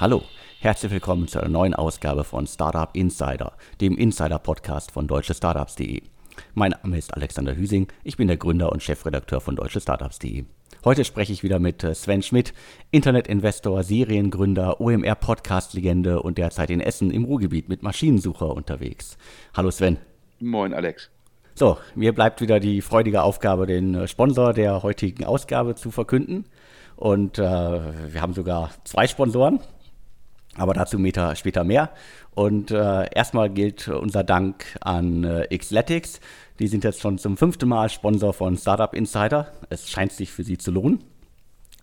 [0.00, 0.22] Hallo,
[0.60, 3.52] herzlich willkommen zu einer neuen Ausgabe von Startup Insider,
[3.82, 6.00] dem Insider-Podcast von deutschestartups.de.
[6.54, 10.46] Mein Name ist Alexander Hüsing, ich bin der Gründer und Chefredakteur von deutschestartups.de.
[10.86, 12.54] Heute spreche ich wieder mit äh, Sven Schmidt,
[12.90, 19.18] Internetinvestor, Seriengründer, OMR-Podcast-Legende und derzeit in Essen im Ruhrgebiet mit Maschinensucher unterwegs.
[19.54, 19.98] Hallo Sven.
[20.38, 21.10] Moin Alex.
[21.54, 26.46] So, mir bleibt wieder die freudige Aufgabe, den äh, Sponsor der heutigen Ausgabe zu verkünden.
[26.96, 29.60] Und äh, wir haben sogar zwei Sponsoren,
[30.60, 30.98] aber dazu
[31.34, 31.90] später mehr.
[32.34, 36.20] Und äh, erstmal gilt unser Dank an äh, Xletics.
[36.58, 39.50] Die sind jetzt schon zum fünften Mal Sponsor von Startup Insider.
[39.70, 41.02] Es scheint sich für sie zu lohnen.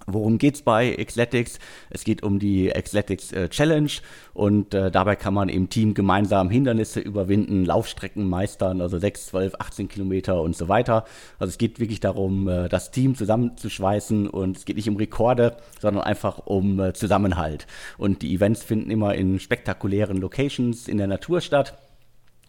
[0.10, 1.60] Worum geht es bei Xletics?
[1.90, 3.92] Es geht um die Xletics äh, Challenge
[4.34, 9.56] und äh, dabei kann man im Team gemeinsam Hindernisse überwinden, Laufstrecken meistern, also 6, 12,
[9.59, 11.04] 18 Kilometer und so weiter.
[11.40, 15.58] Also es geht wirklich darum, äh, das Team zusammenzuschweißen und es geht nicht um Rekorde,
[15.81, 17.68] sondern einfach um äh, Zusammenhalt.
[17.98, 21.78] Und die Events finden immer in spektakulären Locations in der Natur statt.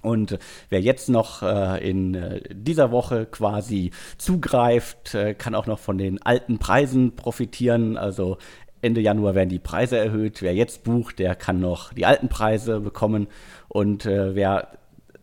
[0.03, 5.79] Und wer jetzt noch äh, in äh, dieser Woche quasi zugreift, äh, kann auch noch
[5.79, 7.97] von den alten Preisen profitieren.
[7.97, 8.39] Also
[8.81, 10.41] Ende Januar werden die Preise erhöht.
[10.41, 13.27] Wer jetzt bucht, der kann noch die alten Preise bekommen.
[13.69, 14.69] Und äh, wer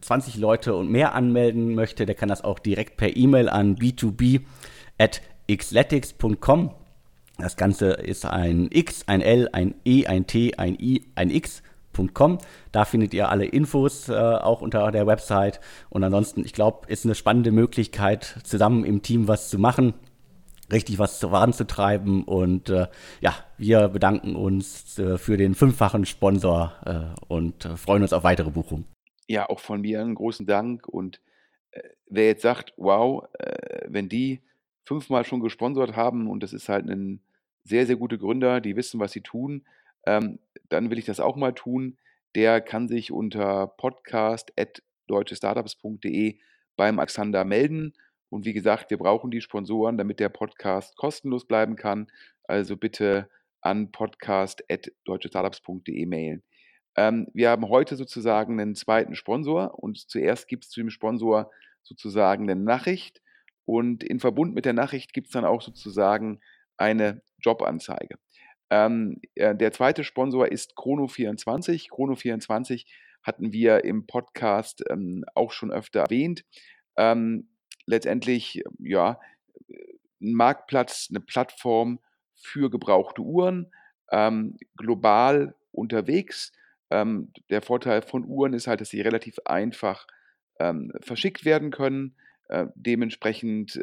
[0.02, 4.42] 20 Leute und mehr anmelden möchte, der kann das auch direkt per E-Mail an b2b
[4.98, 6.72] at xletics.com.
[7.38, 11.64] Das Ganze ist ein X, ein L, ein E, ein T, ein I, ein X
[11.98, 12.38] www.ecom.
[12.72, 15.60] Da findet ihr alle Infos äh, auch unter der Website.
[15.90, 19.94] Und ansonsten, ich glaube, ist eine spannende Möglichkeit, zusammen im Team was zu machen,
[20.72, 22.24] richtig was voranzutreiben.
[22.24, 22.88] Und äh,
[23.22, 26.74] ja, wir bedanken uns äh, für den fünffachen Sponsor
[27.28, 28.86] und freuen uns auf weitere Buchungen.
[29.28, 30.88] Ja, auch von mir einen großen Dank.
[30.88, 31.20] Und
[32.08, 33.24] wer jetzt sagt, wow,
[33.88, 34.42] wenn die
[34.84, 37.22] fünfmal schon gesponsert haben und das ist halt ein
[37.64, 39.66] sehr, sehr gute Gründer, die wissen, was sie tun,
[40.06, 40.40] ähm,
[40.70, 41.98] dann will ich das auch mal tun.
[42.36, 46.40] Der kann sich unter podcast.deutschestartups.de
[46.76, 47.94] beim Alexander melden.
[48.30, 52.08] Und wie gesagt, wir brauchen die Sponsoren, damit der Podcast kostenlos bleiben kann.
[52.44, 53.30] Also bitte
[53.62, 56.44] an podcast.deutschestartups.de mailen.
[56.96, 61.52] Ähm, wir haben heute sozusagen einen zweiten Sponsor und zuerst gibt es zu dem Sponsor
[61.84, 63.22] sozusagen eine Nachricht
[63.66, 66.40] und in Verbund mit der Nachricht gibt es dann auch sozusagen
[66.78, 68.18] eine Jobanzeige.
[68.70, 71.90] Ähm, äh, der zweite Sponsor ist Chrono24.
[71.90, 72.86] Chrono24
[73.24, 76.46] hatten wir im Podcast ähm, auch schon öfter erwähnt.
[76.98, 77.50] Ähm,
[77.86, 79.20] letztendlich, ja,
[80.22, 82.00] ein Marktplatz, eine Plattform
[82.36, 83.72] für gebrauchte Uhren,
[84.12, 86.52] ähm, global unterwegs.
[86.90, 90.08] Ähm, der Vorteil von Uhren ist halt, dass sie relativ einfach
[90.60, 92.16] ähm, verschickt werden können,
[92.48, 93.80] äh, dementsprechend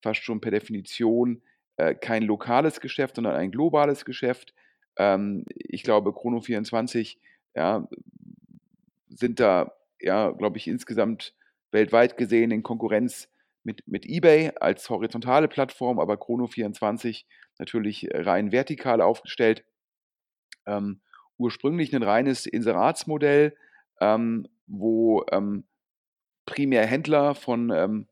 [0.00, 1.42] fast schon per Definition
[1.78, 4.52] äh, kein lokales Geschäft, sondern ein globales Geschäft.
[4.96, 7.16] Ähm, ich glaube, Chrono24
[7.54, 7.88] ja,
[9.08, 11.34] sind da, ja, glaube ich, insgesamt
[11.70, 13.28] weltweit gesehen in Konkurrenz
[13.62, 17.24] mit, mit eBay als horizontale Plattform, aber Chrono24
[17.58, 19.64] natürlich rein vertikal aufgestellt.
[20.66, 21.00] Ähm,
[21.36, 23.56] ursprünglich ein reines Inseratsmodell,
[24.00, 25.64] ähm, wo ähm,
[26.44, 28.08] primär Händler von ähm,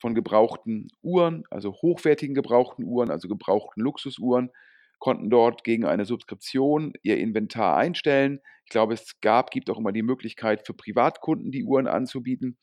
[0.00, 4.50] von gebrauchten Uhren, also hochwertigen gebrauchten Uhren, also gebrauchten Luxusuhren,
[4.98, 8.40] konnten dort gegen eine Subskription ihr Inventar einstellen.
[8.64, 12.58] Ich glaube, es gab, gibt auch immer die Möglichkeit für Privatkunden die Uhren anzubieten.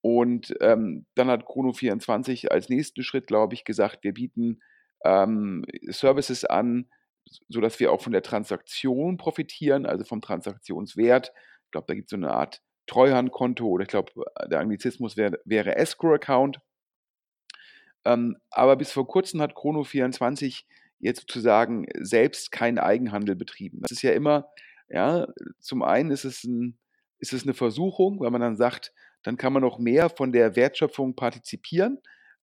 [0.00, 4.60] Und ähm, dann hat Chrono24 als nächsten Schritt, glaube ich, gesagt, wir bieten
[5.04, 6.88] ähm, Services an,
[7.48, 11.32] sodass wir auch von der Transaktion profitieren, also vom Transaktionswert.
[11.66, 14.12] Ich glaube, da gibt es so eine Art Treuhandkonto oder ich glaube,
[14.50, 16.60] der Anglizismus wär, wäre Escrow-Account.
[18.04, 20.64] Ähm, aber bis vor kurzem hat Chrono24
[20.98, 23.80] jetzt sozusagen selbst keinen Eigenhandel betrieben.
[23.80, 24.48] Das ist ja immer,
[24.88, 25.26] ja,
[25.58, 26.78] zum einen ist es, ein,
[27.18, 28.92] ist es eine Versuchung, weil man dann sagt,
[29.22, 31.98] dann kann man noch mehr von der Wertschöpfung partizipieren.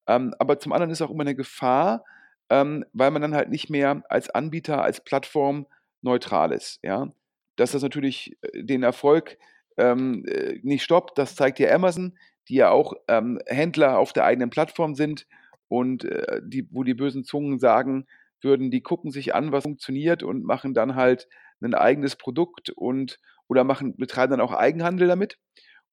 [0.08, 2.04] Ähm, aber zum anderen ist auch immer eine Gefahr,
[2.50, 5.68] ähm, weil man dann halt nicht mehr als Anbieter, als Plattform
[6.02, 6.80] neutral ist.
[6.84, 7.12] Ja?
[7.56, 9.38] Dass das natürlich äh, den Erfolg
[9.78, 12.18] ähm, äh, nicht stoppt, das zeigt ja Amazon,
[12.48, 15.28] die ja auch ähm, Händler auf der eigenen Plattform sind
[15.68, 18.08] und äh, die, wo die bösen Zungen sagen
[18.42, 21.28] würden, die gucken sich an, was funktioniert und machen dann halt
[21.62, 25.38] ein eigenes Produkt und oder machen, betreiben dann auch Eigenhandel damit.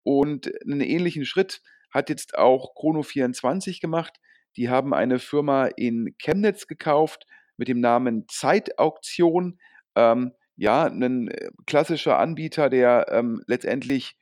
[0.02, 4.18] Und einen ähnlichen Schritt hat jetzt auch Chrono24 gemacht.
[4.56, 7.24] Die haben eine Firma in Chemnitz gekauft
[7.56, 9.58] mit dem Namen Zeitauktion.
[9.94, 14.16] Ähm, ja, ein äh, klassischer Anbieter, der ähm, letztendlich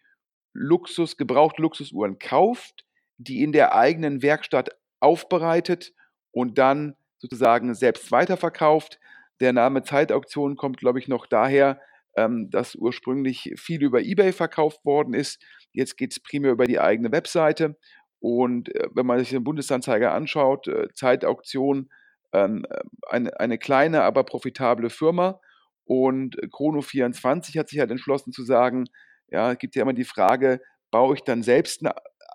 [0.55, 2.85] Luxus, gebraucht Luxusuhren kauft,
[3.17, 4.71] die in der eigenen Werkstatt
[5.03, 5.93] aufbereitet
[6.31, 8.99] und dann sozusagen selbst weiterverkauft.
[9.41, 11.81] der Name Zeitauktion kommt, glaube ich, noch daher,
[12.17, 15.43] ähm, dass ursprünglich viel über eBay verkauft worden ist.
[15.73, 17.77] Jetzt geht es primär über die eigene Webseite.
[18.21, 21.91] Und äh, wenn man sich den Bundesanzeiger anschaut, äh, Zeitauktion,
[22.33, 25.41] ähm, äh, eine, eine kleine, aber profitable Firma.
[25.85, 28.85] Und Chrono24 hat sich halt entschlossen zu sagen,
[29.29, 30.61] ja, es gibt ja immer die Frage,
[30.93, 31.93] baue ich dann selbst ein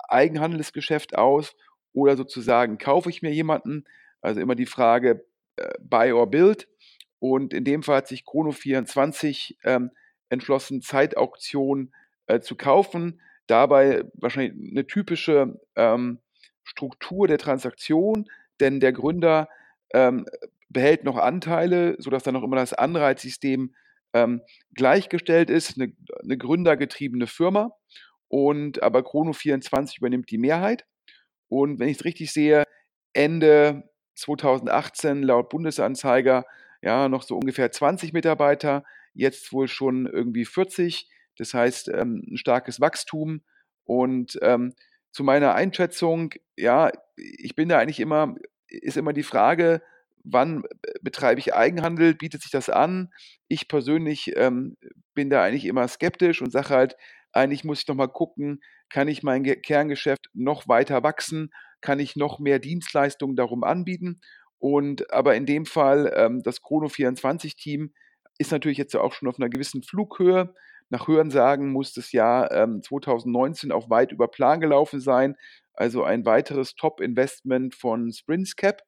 [0.09, 1.55] Eigenhandelsgeschäft aus
[1.97, 3.85] oder sozusagen kaufe ich mir jemanden?
[4.21, 6.67] Also immer die Frage, äh, buy or build.
[7.19, 9.89] Und in dem Fall hat sich Chrono24 ähm,
[10.29, 11.91] entschlossen, Zeitauktion
[12.27, 13.19] äh, zu kaufen.
[13.47, 16.19] Dabei wahrscheinlich eine typische ähm,
[16.63, 18.25] Struktur der Transaktion,
[18.59, 19.49] denn der Gründer
[19.91, 20.27] ähm,
[20.69, 23.73] behält noch Anteile, sodass dann noch immer das Anreizsystem
[24.13, 24.41] ähm,
[24.75, 27.71] gleichgestellt ist, eine, eine gründergetriebene Firma.
[28.27, 30.85] Und aber Chrono24 übernimmt die Mehrheit.
[31.49, 32.63] Und wenn ich es richtig sehe,
[33.13, 36.45] Ende 2018 laut Bundesanzeiger
[36.81, 38.83] ja noch so ungefähr 20 Mitarbeiter,
[39.13, 41.09] jetzt wohl schon irgendwie 40.
[41.37, 43.41] Das heißt, ähm, ein starkes Wachstum.
[43.83, 44.73] Und ähm,
[45.11, 48.35] zu meiner Einschätzung, ja, ich bin da eigentlich immer,
[48.67, 49.81] ist immer die Frage,
[50.23, 50.63] wann
[51.01, 53.11] betreibe ich Eigenhandel, bietet sich das an?
[53.47, 54.77] Ich persönlich ähm,
[55.13, 56.97] bin da eigentlich immer skeptisch und sage halt,
[57.31, 61.51] eigentlich muss ich noch mal gucken, kann ich mein Kerngeschäft noch weiter wachsen?
[61.81, 64.21] Kann ich noch mehr Dienstleistungen darum anbieten?
[64.59, 67.93] Und aber in dem Fall, ähm, das Chrono24-Team
[68.37, 70.53] ist natürlich jetzt auch schon auf einer gewissen Flughöhe.
[70.89, 75.35] Nach Hörensagen muss das Jahr ähm, 2019 auch weit über Plan gelaufen sein.
[75.73, 78.81] Also ein weiteres Top-Investment von Sprintscap,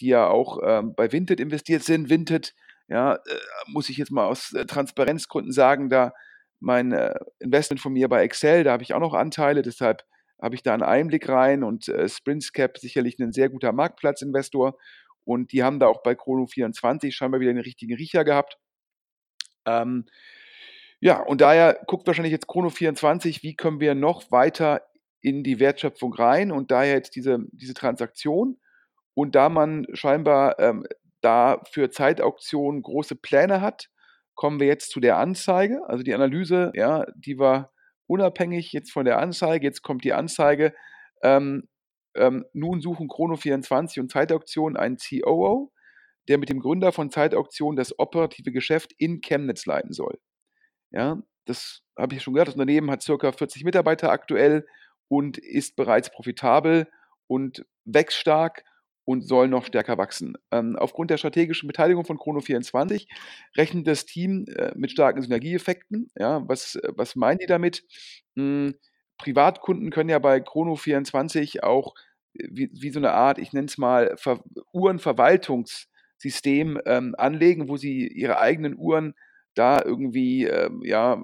[0.00, 2.08] die ja auch ähm, bei Vinted investiert sind.
[2.08, 2.54] Vinted,
[2.88, 3.18] ja, äh,
[3.66, 6.12] muss ich jetzt mal aus äh, Transparenzgründen sagen, da
[6.62, 10.04] mein äh, Investment von mir bei Excel, da habe ich auch noch Anteile, deshalb
[10.40, 14.78] habe ich da einen Einblick rein und äh, Sprintscap sicherlich ein sehr guter Marktplatzinvestor
[15.24, 18.58] und die haben da auch bei Chrono24 scheinbar wieder den richtigen Riecher gehabt.
[19.66, 20.06] Ähm,
[21.00, 24.82] ja, und daher guckt wahrscheinlich jetzt Chrono24, wie können wir noch weiter
[25.20, 28.58] in die Wertschöpfung rein und daher jetzt diese, diese Transaktion.
[29.14, 30.86] Und da man scheinbar ähm,
[31.20, 33.88] da für Zeitauktionen große Pläne hat,
[34.34, 35.80] kommen wir jetzt zu der Anzeige.
[35.88, 37.72] Also die Analyse, ja, die war
[38.06, 39.66] unabhängig jetzt von der Anzeige.
[39.66, 40.74] Jetzt kommt die Anzeige.
[41.22, 41.68] Ähm,
[42.14, 45.72] ähm, nun suchen Chrono24 und Zeitauktion einen COO,
[46.28, 50.18] der mit dem Gründer von Zeitauktion das operative Geschäft in Chemnitz leiten soll.
[50.90, 52.48] Ja, das habe ich schon gehört.
[52.48, 53.32] Das Unternehmen hat ca.
[53.32, 54.66] 40 Mitarbeiter aktuell
[55.08, 56.88] und ist bereits profitabel
[57.26, 58.64] und wächst stark
[59.04, 60.36] und soll noch stärker wachsen.
[60.50, 63.06] Ähm, aufgrund der strategischen Beteiligung von Chrono24
[63.56, 66.10] rechnet das Team äh, mit starken Synergieeffekten.
[66.16, 67.84] Ja, was, äh, was meinen die damit?
[68.36, 68.74] Hm,
[69.18, 71.94] Privatkunden können ja bei Chrono24 auch
[72.34, 77.76] äh, wie, wie so eine Art, ich nenne es mal, Ver Uhrenverwaltungssystem ähm, anlegen, wo
[77.76, 79.14] sie ihre eigenen Uhren
[79.54, 81.22] da irgendwie, ähm, ja,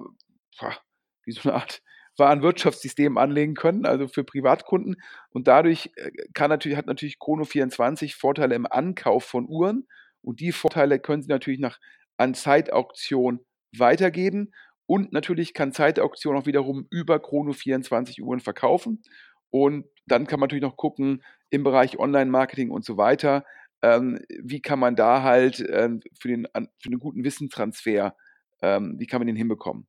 [1.25, 1.81] wie so eine Art
[2.19, 4.97] Warenwirtschaftssystem anlegen können, also für Privatkunden.
[5.31, 9.87] Und dadurch äh, kann natürlich, hat natürlich Chrono24 Vorteile im Ankauf von Uhren.
[10.21, 11.79] Und die Vorteile können sie natürlich nach,
[12.17, 13.39] an Zeitauktion
[13.75, 14.51] weitergeben.
[14.85, 19.03] Und natürlich kann Zeitauktion auch wiederum über Chrono24 Uhren verkaufen.
[19.51, 23.45] Und dann kann man natürlich noch gucken im Bereich Online-Marketing und so weiter,
[23.81, 26.47] ähm, wie kann man da halt ähm, für, den,
[26.79, 28.15] für den guten Wissenstransfer,
[28.61, 29.87] ähm, wie kann man den hinbekommen.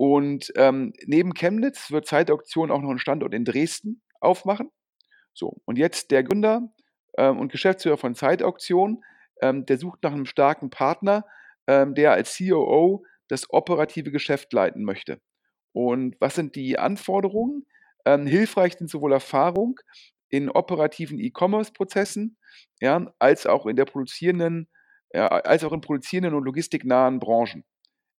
[0.00, 4.70] Und ähm, neben Chemnitz wird Zeitauktion auch noch einen Standort in Dresden aufmachen.
[5.34, 6.72] So, und jetzt der Gründer
[7.18, 9.04] ähm, und Geschäftsführer von Zeitauktion,
[9.42, 11.26] ähm, der sucht nach einem starken Partner,
[11.66, 15.20] ähm, der als COO das operative Geschäft leiten möchte.
[15.72, 17.66] Und was sind die Anforderungen?
[18.06, 19.80] Ähm, hilfreich sind sowohl Erfahrung
[20.30, 22.38] in operativen E-Commerce-Prozessen,
[22.80, 24.66] ja, als auch in der produzierenden,
[25.12, 27.64] ja, als auch in produzierenden und logistiknahen Branchen.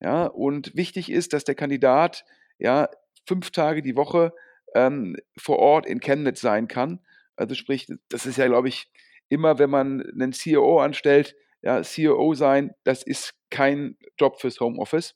[0.02, 2.26] Ja, und wichtig ist, dass der Kandidat
[2.58, 2.90] ja
[3.28, 4.34] fünf Tage die Woche
[4.74, 7.00] ähm, vor Ort in Chemnitz sein kann.
[7.36, 8.92] Also sprich, das ist ja, glaube ich,
[9.30, 15.16] immer, wenn man einen CEO anstellt, ja, CEO sein, das ist kein Job fürs Homeoffice.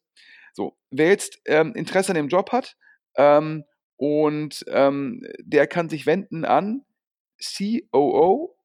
[0.53, 2.77] So, wer jetzt ähm, Interesse an dem Job hat
[3.17, 3.65] ähm,
[3.97, 6.85] und ähm, der kann sich wenden an
[7.41, 8.55] COO,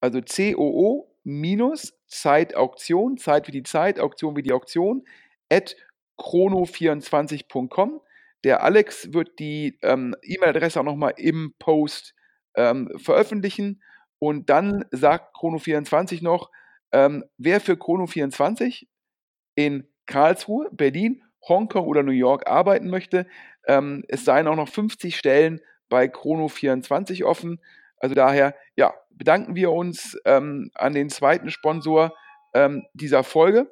[0.00, 5.04] also COO minus Zeitauktion, Zeit wie die Zeit, Auktion wie die Auktion,
[6.18, 8.00] chrono24.com.
[8.44, 12.14] Der Alex wird die ähm, E-Mail-Adresse auch nochmal im Post
[12.54, 13.82] ähm, veröffentlichen.
[14.18, 16.50] Und dann sagt Chrono24 noch,
[16.92, 18.86] ähm, wer für Chrono24
[19.54, 23.26] in Karlsruhe, Berlin, Hongkong oder New York arbeiten möchte,
[23.66, 27.60] ähm, es seien auch noch 50 Stellen bei Chrono24 offen.
[27.96, 32.14] Also daher, ja, bedanken wir uns ähm, an den zweiten Sponsor
[32.54, 33.70] ähm, dieser Folge.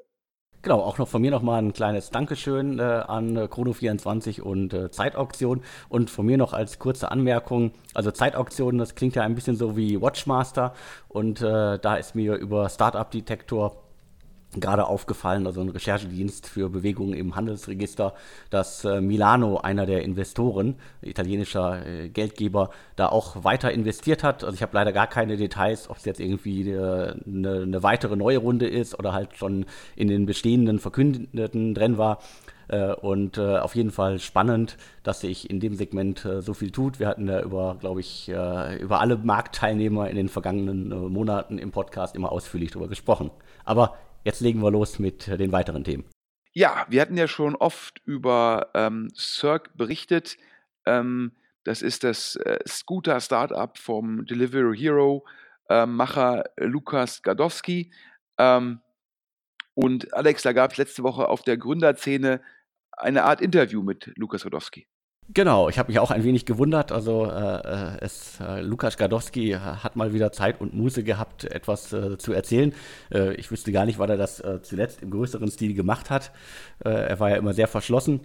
[0.68, 4.90] Genau, auch noch von mir nochmal ein kleines Dankeschön äh, an äh, Chrono24 und äh,
[4.90, 5.62] Zeitauktion.
[5.88, 9.78] Und von mir noch als kurze Anmerkung, also Zeitauktion, das klingt ja ein bisschen so
[9.78, 10.74] wie Watchmaster.
[11.08, 13.87] Und äh, da ist mir über Startup Detektor
[14.54, 18.14] gerade aufgefallen, also ein Recherchedienst für Bewegungen im Handelsregister,
[18.50, 24.44] dass äh, Milano, einer der Investoren, italienischer äh, Geldgeber, da auch weiter investiert hat.
[24.44, 28.16] Also ich habe leider gar keine Details, ob es jetzt irgendwie eine, äh, eine weitere
[28.16, 32.18] neue Runde ist oder halt schon in den bestehenden Verkündeten drin war.
[32.68, 36.70] Äh, und äh, auf jeden Fall spannend, dass sich in dem Segment äh, so viel
[36.70, 37.00] tut.
[37.00, 42.14] Wir hatten ja über, glaube ich, über alle Marktteilnehmer in den vergangenen Monaten im Podcast
[42.14, 43.30] immer ausführlich darüber gesprochen.
[43.64, 46.04] Aber Jetzt legen wir los mit den weiteren Themen.
[46.52, 50.36] Ja, wir hatten ja schon oft über ähm, Cirque berichtet.
[50.86, 51.32] Ähm,
[51.64, 55.24] das ist das äh, Scooter-Startup vom Delivery Hero
[55.68, 57.92] äh, Macher Lukas Gadowski.
[58.38, 58.80] Ähm,
[59.74, 62.40] und Alex, da gab es letzte Woche auf der Gründerszene
[62.92, 64.88] eine Art Interview mit Lukas Gadowski.
[65.34, 66.90] Genau, ich habe mich auch ein wenig gewundert.
[66.90, 71.92] Also äh, äh, es, äh, Lukas Gadowski hat mal wieder Zeit und Muße gehabt, etwas
[71.92, 72.72] äh, zu erzählen.
[73.12, 76.32] Äh, ich wüsste gar nicht, wann er das äh, zuletzt im größeren Stil gemacht hat.
[76.80, 78.20] er war ja immer sehr verschlossen.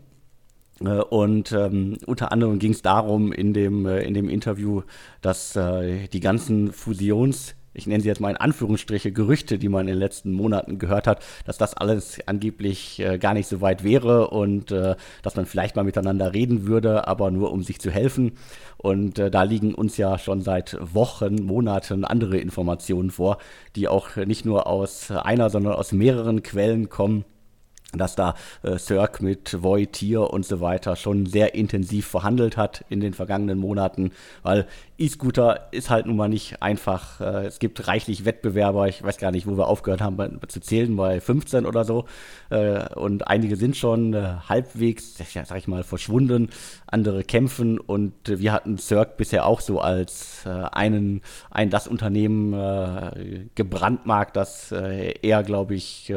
[0.80, 4.82] Und ähm, unter anderem ging es darum in dem, in dem Interview,
[5.22, 9.94] dass die ganzen Fusions- ich nenne sie jetzt mal in Anführungsstriche, Gerüchte, die man in
[9.94, 14.30] den letzten Monaten gehört hat, dass das alles angeblich äh, gar nicht so weit wäre
[14.30, 18.34] und äh, dass man vielleicht mal miteinander reden würde, aber nur um sich zu helfen.
[18.78, 23.38] Und äh, da liegen uns ja schon seit Wochen, Monaten andere Informationen vor,
[23.76, 27.26] die auch nicht nur aus einer, sondern aus mehreren Quellen kommen
[27.98, 32.86] dass da äh, Cirque mit Void, Tier und so weiter schon sehr intensiv verhandelt hat
[32.90, 37.20] in den vergangenen Monaten, weil E-Scooter ist halt nun mal nicht einfach.
[37.20, 40.62] Äh, es gibt reichlich Wettbewerber, ich weiß gar nicht, wo wir aufgehört haben bei, zu
[40.62, 42.06] zählen, bei 15 oder so.
[42.50, 46.50] Äh, und einige sind schon äh, halbwegs, sag ich mal, verschwunden,
[46.86, 52.54] andere kämpfen und wir hatten Cirque bisher auch so als äh, einen, ein das Unternehmen
[52.54, 56.14] äh, gebrandmarkt, das eher, glaube ich,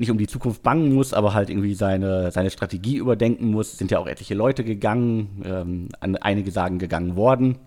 [0.00, 3.72] nicht um die Zukunft bangen muss, aber halt irgendwie seine, seine Strategie überdenken muss.
[3.72, 7.58] Es sind ja auch etliche Leute gegangen, ähm, einige sagen gegangen worden.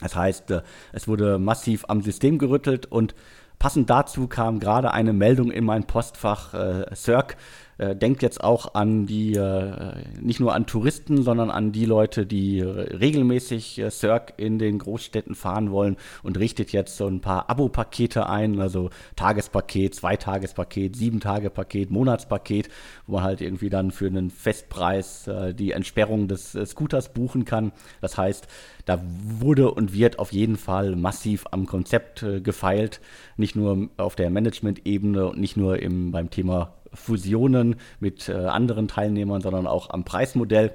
[0.00, 3.14] Das heißt, äh, es wurde massiv am System gerüttelt und
[3.58, 6.54] passend dazu kam gerade eine Meldung in mein Postfach.
[6.54, 7.36] Äh, Cirque
[7.78, 12.26] äh, denkt jetzt auch an die, äh, nicht nur an Touristen, sondern an die Leute,
[12.26, 17.48] die regelmäßig äh, Cirque in den Großstädten fahren wollen und richtet jetzt so ein paar
[17.48, 22.68] Abo-Pakete ein, also Tagespaket, Zweitagespaket, Sieben-Tage-Paket, Monatspaket,
[23.06, 27.44] wo man halt irgendwie dann für einen Festpreis äh, die Entsperrung des äh, Scooters buchen
[27.44, 27.72] kann.
[28.00, 28.48] Das heißt,
[28.84, 33.00] da wurde und wird auf jeden Fall massiv am Konzept äh, gefeilt,
[33.36, 38.88] nicht nur auf der Management-Ebene und nicht nur im, beim Thema Fusionen mit äh, anderen
[38.88, 40.72] Teilnehmern, sondern auch am Preismodell.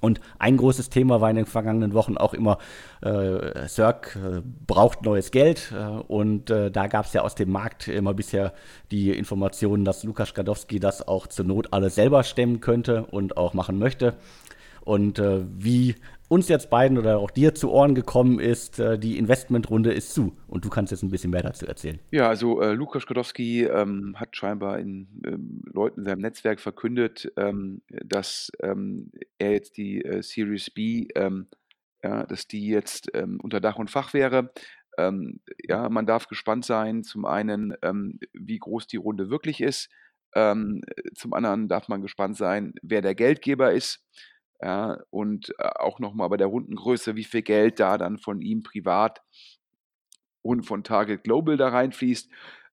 [0.00, 2.58] Und ein großes Thema war in den vergangenen Wochen auch immer,
[3.02, 5.72] äh, Cirque äh, braucht neues Geld.
[5.76, 8.54] Äh, und äh, da gab es ja aus dem Markt immer bisher
[8.90, 13.52] die Informationen, dass Lukas Gadowski das auch zur Not alles selber stemmen könnte und auch
[13.52, 14.14] machen möchte.
[14.82, 15.96] Und äh, wie
[16.30, 20.36] uns jetzt beiden oder auch dir zu Ohren gekommen ist, äh, die Investmentrunde ist zu.
[20.46, 21.98] Und du kannst jetzt ein bisschen mehr dazu erzählen.
[22.12, 27.32] Ja, also äh, Lukas Skodowski ähm, hat scheinbar in ähm, Leuten in seinem Netzwerk verkündet,
[27.36, 31.48] ähm, dass ähm, er jetzt die äh, Series B, ähm,
[32.00, 34.52] ja, dass die jetzt ähm, unter Dach und Fach wäre.
[35.66, 37.74] ja, man darf gespannt sein, zum einen,
[38.34, 39.88] wie groß die Runde wirklich ist.
[40.34, 44.04] zum anderen darf man gespannt sein, wer der Geldgeber ist.
[44.62, 48.62] Ja, und äh, auch nochmal bei der Rundengröße, wie viel Geld da dann von ihm
[48.62, 49.22] privat
[50.42, 52.30] und von Target Global da reinfließt.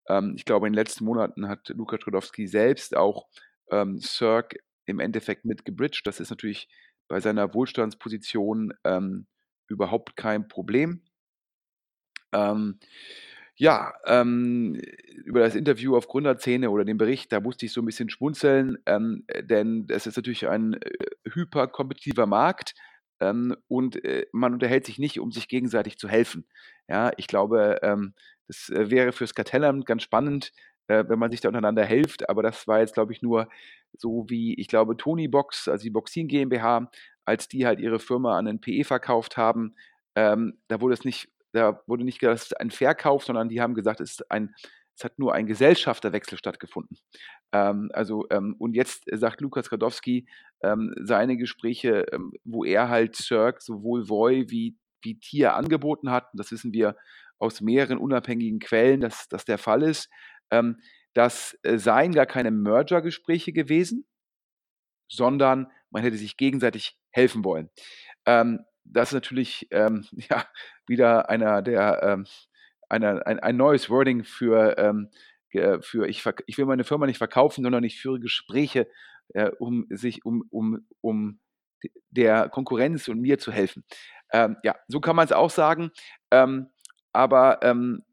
[0.09, 3.27] Ähm, ich glaube, in den letzten Monaten hat Luka Trudowski selbst auch
[3.71, 6.05] ähm, Cirque im Endeffekt mitgebridged.
[6.05, 6.67] Das ist natürlich
[7.07, 9.27] bei seiner Wohlstandsposition ähm,
[9.67, 11.03] überhaupt kein Problem.
[12.33, 12.79] Ähm,
[13.57, 14.79] ja, ähm,
[15.25, 18.77] über das Interview auf Gründerzähne oder den Bericht, da musste ich so ein bisschen schmunzeln,
[18.85, 20.89] ähm, denn es ist natürlich ein äh,
[21.33, 22.75] hyperkompetitiver Markt
[23.19, 26.45] ähm, und äh, man unterhält sich nicht, um sich gegenseitig zu helfen.
[26.87, 28.13] Ja, ich glaube, ähm,
[28.47, 30.53] das äh, wäre fürs Kartellamt ganz spannend,
[30.87, 33.49] äh, wenn man sich da untereinander hilft, aber das war jetzt, glaube ich, nur
[33.97, 36.91] so wie, ich glaube, Tony Box, also die Boxin GmbH,
[37.25, 39.75] als die halt ihre Firma an den PE verkauft haben,
[40.15, 43.61] ähm, da wurde es nicht da wurde nicht gesagt, es ist ein Verkauf, sondern die
[43.61, 44.53] haben gesagt, es, ist ein,
[44.95, 46.97] es hat nur ein Gesellschafterwechsel stattgefunden.
[47.51, 50.27] Ähm, also, ähm, und jetzt sagt Lukas Kradowski
[50.61, 56.27] ähm, seine Gespräche, ähm, wo er halt Cirque sowohl Voy wie, wie Tier angeboten hat,
[56.33, 56.95] und das wissen wir
[57.39, 60.09] aus mehreren unabhängigen Quellen, dass das der Fall ist.
[60.51, 60.77] ähm,
[61.13, 64.05] das äh, seien gar keine Merger-Gespräche gewesen,
[65.09, 67.71] sondern man hätte sich gegenseitig helfen wollen.
[68.91, 70.45] Das ist natürlich ähm, ja,
[70.85, 72.25] wieder einer der, ähm,
[72.89, 75.09] einer, ein, ein, neues Wording für, ähm,
[75.81, 78.87] für ich, ich will meine Firma nicht verkaufen, sondern ich führe Gespräche,
[79.29, 81.39] äh, um sich, um, um, um
[82.09, 83.83] der Konkurrenz und mir zu helfen.
[84.31, 85.91] Ähm, ja, so kann man es auch sagen.
[86.31, 86.67] Ähm,
[87.13, 88.03] aber ähm,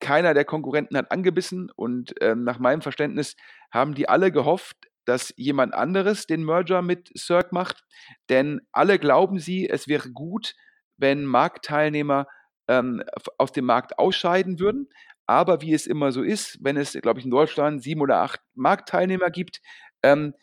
[0.00, 3.36] keiner der Konkurrenten hat angebissen und nach meinem Verständnis
[3.70, 7.84] haben die alle gehofft, dass jemand anderes den Merger mit Cirque macht,
[8.28, 10.54] denn alle glauben sie, es wäre gut,
[10.96, 12.26] wenn Marktteilnehmer
[12.68, 13.02] ähm,
[13.38, 14.88] aus dem Markt ausscheiden würden.
[15.26, 18.40] Aber wie es immer so ist, wenn es, glaube ich, in Deutschland sieben oder acht
[18.54, 19.60] Marktteilnehmer gibt,
[20.02, 20.34] ähm,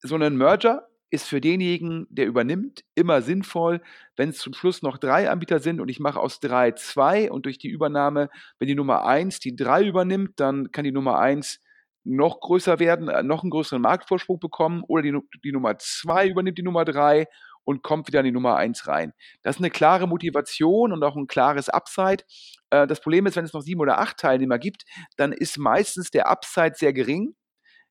[0.00, 3.80] so einen Merger ist für denjenigen, der übernimmt, immer sinnvoll,
[4.16, 7.46] wenn es zum Schluss noch drei Anbieter sind und ich mache aus drei zwei und
[7.46, 11.60] durch die Übernahme, wenn die Nummer eins die drei übernimmt, dann kann die Nummer eins
[12.06, 16.58] noch größer werden, äh, noch einen größeren Marktvorsprung bekommen oder die, die Nummer zwei übernimmt
[16.58, 17.26] die Nummer drei
[17.64, 19.12] und kommt wieder in die Nummer eins rein.
[19.42, 22.24] Das ist eine klare Motivation und auch ein klares Upside.
[22.70, 24.84] Äh, das Problem ist, wenn es noch sieben oder acht Teilnehmer gibt,
[25.16, 27.34] dann ist meistens der Upside sehr gering,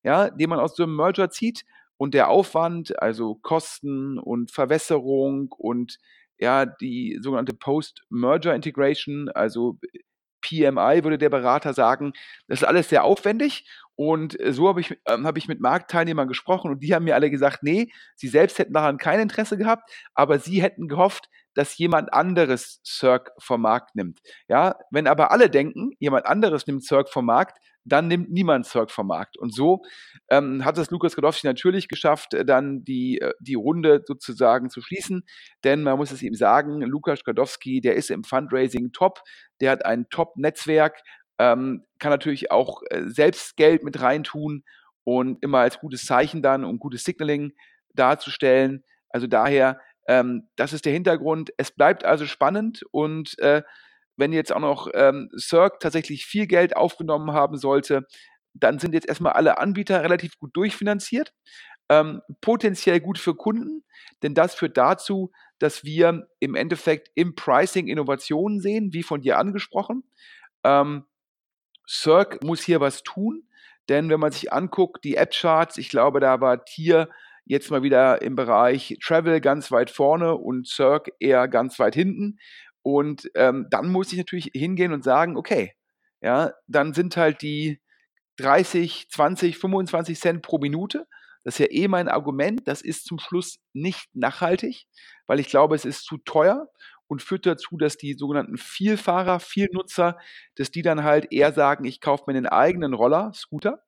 [0.04, 1.66] ja, den man aus so einem Merger zieht
[1.98, 5.98] und der Aufwand, also Kosten und Verwässerung und
[6.38, 9.78] ja, die sogenannte Post-Merger Integration, also
[10.42, 12.14] PMI, würde der Berater sagen,
[12.48, 13.68] das ist alles sehr aufwendig.
[13.96, 17.30] Und so habe ich, ähm, hab ich mit Marktteilnehmern gesprochen und die haben mir alle
[17.30, 22.14] gesagt, nee, sie selbst hätten daran kein Interesse gehabt, aber sie hätten gehofft, dass jemand
[22.14, 24.20] anderes Cirque vom Markt nimmt.
[24.48, 28.92] Ja, wenn aber alle denken, jemand anderes nimmt Cirque vom Markt, dann nimmt niemand Cirque
[28.92, 29.38] vom Markt.
[29.38, 29.84] Und so
[30.30, 34.82] ähm, hat es Lukas Godowski natürlich geschafft, äh, dann die, äh, die Runde sozusagen zu
[34.82, 35.24] schließen.
[35.64, 39.22] Denn man muss es ihm sagen, Lukas Godowski, der ist im Fundraising top,
[39.62, 41.00] der hat ein Top-Netzwerk,
[41.40, 44.64] ähm, kann natürlich auch äh, selbst Geld mit reintun
[45.04, 47.54] und immer als gutes Zeichen dann, um gutes Signaling
[47.94, 48.84] darzustellen.
[49.10, 51.52] Also daher, ähm, das ist der Hintergrund.
[51.58, 53.64] Es bleibt also spannend und äh,
[54.18, 58.06] wenn jetzt auch noch ähm, Cirque tatsächlich viel Geld aufgenommen haben sollte,
[58.54, 61.34] dann sind jetzt erstmal alle Anbieter relativ gut durchfinanziert.
[61.90, 63.84] Ähm, potenziell gut für Kunden,
[64.24, 69.38] denn das führt dazu, dass wir im Endeffekt im Pricing Innovationen sehen, wie von dir
[69.38, 70.04] angesprochen.
[70.64, 71.06] Ähm,
[71.88, 73.44] Cirque muss hier was tun,
[73.90, 77.10] denn wenn man sich anguckt, die App-Charts, ich glaube, da war Tier
[77.46, 82.40] jetzt mal wieder im Bereich Travel ganz weit vorne und Cirque eher ganz weit hinten.
[82.82, 85.74] Und ähm, dann muss ich natürlich hingehen und sagen, okay,
[86.22, 87.82] ja, dann sind halt die
[88.38, 91.08] 30, 20, 25 Cent pro Minute.
[91.44, 92.68] Das ist ja eh mein Argument.
[92.68, 94.88] Das ist zum Schluss nicht nachhaltig,
[95.28, 96.68] weil ich glaube, es ist zu teuer
[97.08, 100.18] und führt dazu, dass die sogenannten Vielfahrer, Vielnutzer,
[100.56, 103.84] dass die dann halt eher sagen, ich kaufe mir einen eigenen Roller, Scooter.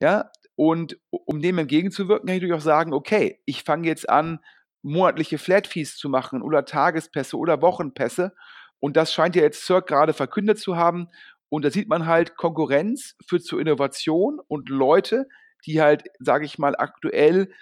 [0.00, 4.40] Ja, und um dem entgegenzuwirken, kann ich natürlich auch sagen, okay, ich fange jetzt an,
[4.82, 8.34] monatliche Flat-Fees zu machen oder Tagespässe oder Wochenpässe.
[8.78, 11.08] Und das scheint ja jetzt Cirque gerade verkündet zu haben.
[11.50, 15.28] Und da sieht man halt, Konkurrenz führt zu Innovation und Leute,
[15.66, 17.52] die halt, sage ich mal, aktuell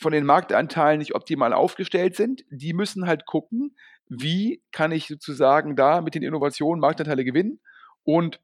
[0.00, 3.76] von den Marktanteilen nicht optimal aufgestellt sind, die müssen halt gucken,
[4.08, 7.60] wie kann ich sozusagen da mit den Innovationen Marktanteile gewinnen.
[8.04, 8.40] Und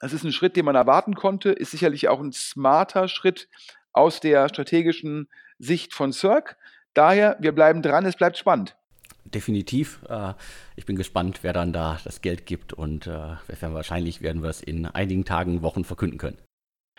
[0.00, 3.48] das ist ein Schritt, den man erwarten konnte, ist sicherlich auch ein smarter Schritt
[3.92, 5.28] aus der strategischen
[5.58, 6.56] Sicht von Cirque.
[6.94, 8.76] Daher, wir bleiben dran, es bleibt spannend.
[9.24, 10.00] Definitiv.
[10.08, 10.34] Äh,
[10.76, 14.60] ich bin gespannt, wer dann da das Geld gibt und äh, wahrscheinlich werden wir es
[14.60, 16.38] in einigen Tagen, Wochen verkünden können.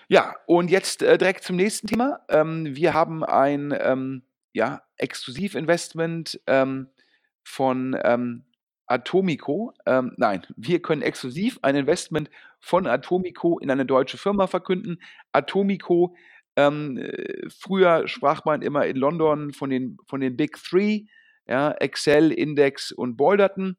[0.07, 2.21] Ja, und jetzt äh, direkt zum nächsten Thema.
[2.29, 6.89] Ähm, wir haben ein ähm, ja, Exklusivinvestment ähm,
[7.43, 8.43] von ähm,
[8.87, 9.73] Atomico.
[9.85, 12.29] Ähm, nein, wir können exklusiv ein Investment
[12.59, 15.01] von Atomico in eine deutsche Firma verkünden.
[15.31, 16.15] Atomico
[16.55, 21.05] ähm, äh, früher sprach man immer in London von den, von den Big Three,
[21.47, 23.77] ja, Excel, Index und Boulderton.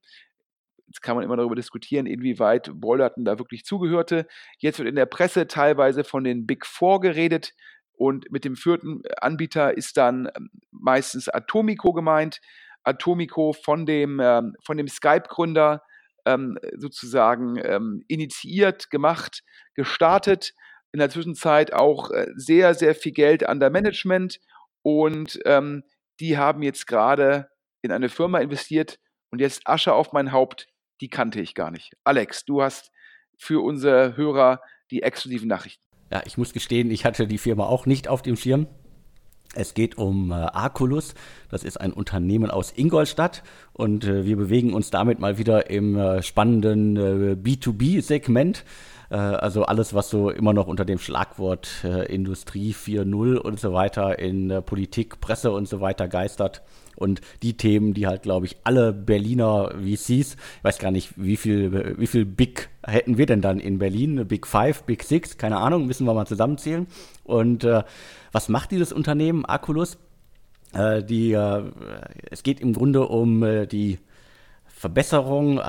[0.86, 4.26] Jetzt kann man immer darüber diskutieren, inwieweit Boulderton da wirklich zugehörte.
[4.58, 7.54] Jetzt wird in der Presse teilweise von den Big Four geredet
[7.96, 12.40] und mit dem vierten Anbieter ist dann ähm, meistens Atomico gemeint.
[12.84, 15.82] Atomico von dem, ähm, von dem Skype-Gründer
[16.26, 19.42] ähm, sozusagen ähm, initiiert, gemacht,
[19.74, 20.54] gestartet
[20.92, 24.38] in der Zwischenzeit auch äh, sehr, sehr viel Geld an der Management
[24.82, 25.82] und ähm,
[26.20, 27.48] die haben jetzt gerade
[27.82, 28.98] in eine Firma investiert
[29.30, 30.68] und jetzt Asche auf mein Haupt,
[31.00, 31.94] die kannte ich gar nicht.
[32.04, 32.90] Alex, du hast
[33.36, 35.84] für unsere Hörer die exklusiven Nachrichten.
[36.12, 38.68] Ja, ich muss gestehen, ich hatte die Firma auch nicht auf dem Schirm.
[39.54, 41.14] Es geht um äh, Arculus.
[41.50, 45.96] Das ist ein Unternehmen aus Ingolstadt und äh, wir bewegen uns damit mal wieder im
[45.96, 48.64] äh, spannenden äh, B2B-Segment.
[49.10, 53.72] Äh, also alles, was so immer noch unter dem Schlagwort äh, Industrie 4.0 und so
[53.72, 56.62] weiter in Politik, Presse und so weiter geistert.
[56.96, 61.36] Und die Themen, die halt, glaube ich, alle Berliner VCs, ich weiß gar nicht, wie
[61.36, 64.26] viel, wie viel Big hätten wir denn dann in Berlin?
[64.26, 66.86] Big Five, Big Six, keine Ahnung, müssen wir mal zusammenzählen.
[67.24, 67.82] Und äh,
[68.32, 69.98] was macht dieses Unternehmen, Aculus?
[70.74, 71.62] Äh, die, äh,
[72.30, 73.98] es geht im Grunde um äh, die
[74.66, 75.60] Verbesserung,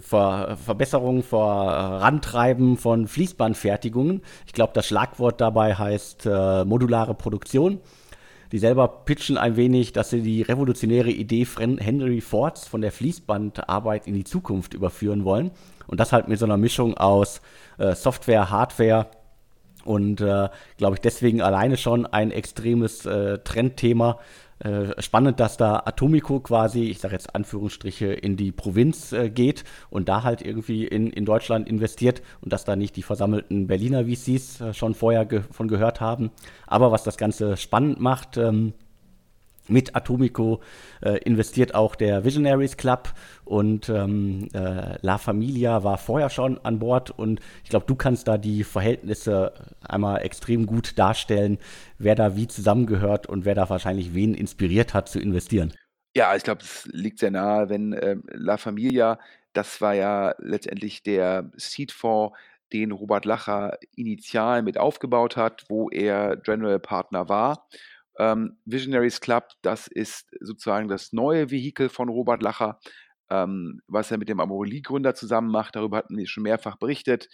[0.00, 4.22] Ver Verbesserung, Vorantreiben von Fließbandfertigungen.
[4.46, 7.80] Ich glaube, das Schlagwort dabei heißt äh, modulare Produktion.
[8.54, 14.06] Die selber pitchen ein wenig, dass sie die revolutionäre Idee Henry Fords von der Fließbandarbeit
[14.06, 15.50] in die Zukunft überführen wollen.
[15.88, 17.40] Und das halt mit so einer Mischung aus
[17.78, 19.08] äh, Software, Hardware
[19.84, 24.20] und äh, glaube ich deswegen alleine schon ein extremes äh, Trendthema,
[24.64, 29.64] äh, spannend, dass da Atomico quasi, ich sage jetzt Anführungsstriche, in die Provinz äh, geht
[29.90, 34.06] und da halt irgendwie in, in Deutschland investiert und dass da nicht die versammelten Berliner
[34.06, 36.30] VCs äh, schon vorher ge von gehört haben.
[36.66, 38.72] Aber was das Ganze spannend macht, ähm,
[39.68, 40.60] mit Atomico
[41.02, 43.12] äh, investiert auch der Visionaries Club
[43.44, 48.28] und ähm, äh, La Familia war vorher schon an Bord und ich glaube, du kannst
[48.28, 49.52] da die Verhältnisse
[49.86, 51.58] einmal extrem gut darstellen,
[51.98, 55.72] wer da wie zusammengehört und wer da wahrscheinlich wen inspiriert hat zu investieren.
[56.16, 59.18] Ja, ich glaube, es liegt sehr nahe, wenn äh, La Familia,
[59.52, 62.36] das war ja letztendlich der Seed-Fonds,
[62.72, 67.68] den Robert Lacher initial mit aufgebaut hat, wo er General Partner war.
[68.18, 72.78] Ähm, Visionaries Club, das ist sozusagen das neue Vehikel von Robert Lacher,
[73.30, 75.76] ähm, was er mit dem Amorelie-Gründer zusammen macht.
[75.76, 77.28] Darüber hatten wir schon mehrfach berichtet.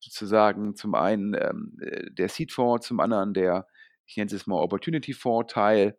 [0.00, 3.66] Sozusagen zum einen ähm, äh, der Seed-Fonds, zum anderen der,
[4.06, 5.96] ich nenne es jetzt mal Opportunity-Fonds-Teil.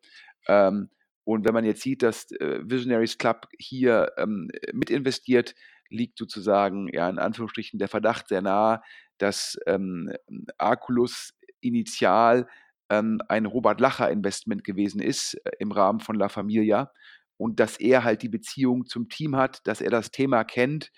[0.47, 0.89] Ähm,
[1.23, 5.55] und wenn man jetzt sieht, dass äh, Visionaries Club hier ähm, mit investiert,
[5.89, 8.81] liegt sozusagen ja in Anführungsstrichen der Verdacht sehr nahe,
[9.17, 10.11] dass ähm,
[10.57, 12.47] Arculus initial
[12.89, 16.91] ähm, ein Robert Lacher Investment gewesen ist äh, im Rahmen von La Familia
[17.37, 20.91] und dass er halt die Beziehung zum Team hat, dass er das Thema kennt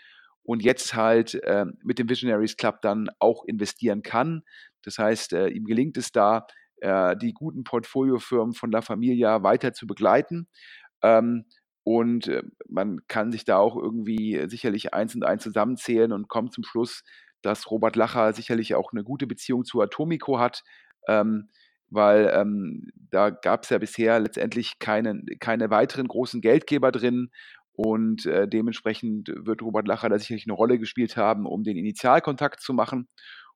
[0.44, 4.44] und jetzt halt äh, mit dem Visionaries Club dann auch investieren kann.
[4.84, 6.48] Das heißt, äh, ihm gelingt es da,
[6.78, 10.48] äh, die guten Portfoliofirmen von La Familia weiter zu begleiten.
[11.02, 11.46] Ähm,
[11.84, 16.54] und äh, man kann sich da auch irgendwie sicherlich eins und eins zusammenzählen und kommt
[16.54, 17.04] zum Schluss,
[17.42, 20.64] dass Robert Lacher sicherlich auch eine gute Beziehung zu Atomico hat.
[21.08, 21.50] Ähm,
[21.90, 27.30] weil ähm, da gab es ja bisher letztendlich keine, keine weiteren großen Geldgeber drin
[27.72, 32.60] und äh, dementsprechend wird Robert Lacher da sicherlich eine Rolle gespielt haben, um den Initialkontakt
[32.60, 33.08] zu machen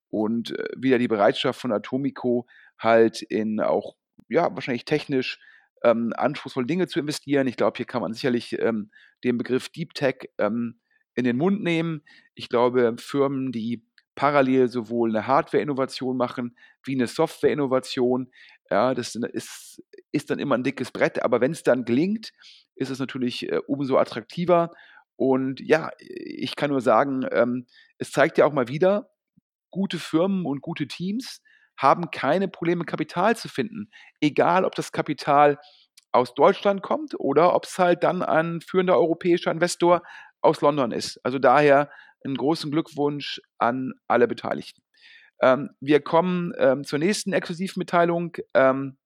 [0.10, 2.46] und äh, wieder die Bereitschaft von Atomico
[2.78, 3.96] halt in auch,
[4.30, 5.40] ja, wahrscheinlich technisch
[5.84, 7.48] ähm, anspruchsvolle Dinge zu investieren.
[7.48, 8.92] Ich glaube, hier kann man sicherlich ähm,
[9.24, 10.80] den Begriff Deep Tech ähm,
[11.16, 12.04] in den Mund nehmen.
[12.36, 13.84] Ich glaube, Firmen, die
[14.16, 18.32] parallel sowohl eine Hardware-Innovation machen wie eine Software-Innovation.
[18.70, 22.32] Ja, das ist, ist dann immer ein dickes Brett, aber wenn es dann gelingt,
[22.76, 24.72] ist es natürlich äh, umso attraktiver.
[25.16, 29.12] Und ja, ich kann nur sagen, ähm, es zeigt ja auch mal wieder,
[29.70, 31.42] gute Firmen und gute Teams
[31.78, 33.90] haben keine Probleme, Kapital zu finden.
[34.20, 35.58] Egal, ob das Kapital
[36.12, 40.04] aus Deutschland kommt oder ob es halt dann ein führender europäischer Investor
[40.42, 41.20] aus London ist.
[41.24, 41.90] Also daher
[42.24, 44.82] einen großen Glückwunsch an alle Beteiligten.
[45.42, 48.38] Ähm, wir kommen ähm, zur nächsten Exklusivmitteilung.
[48.54, 48.98] Ähm,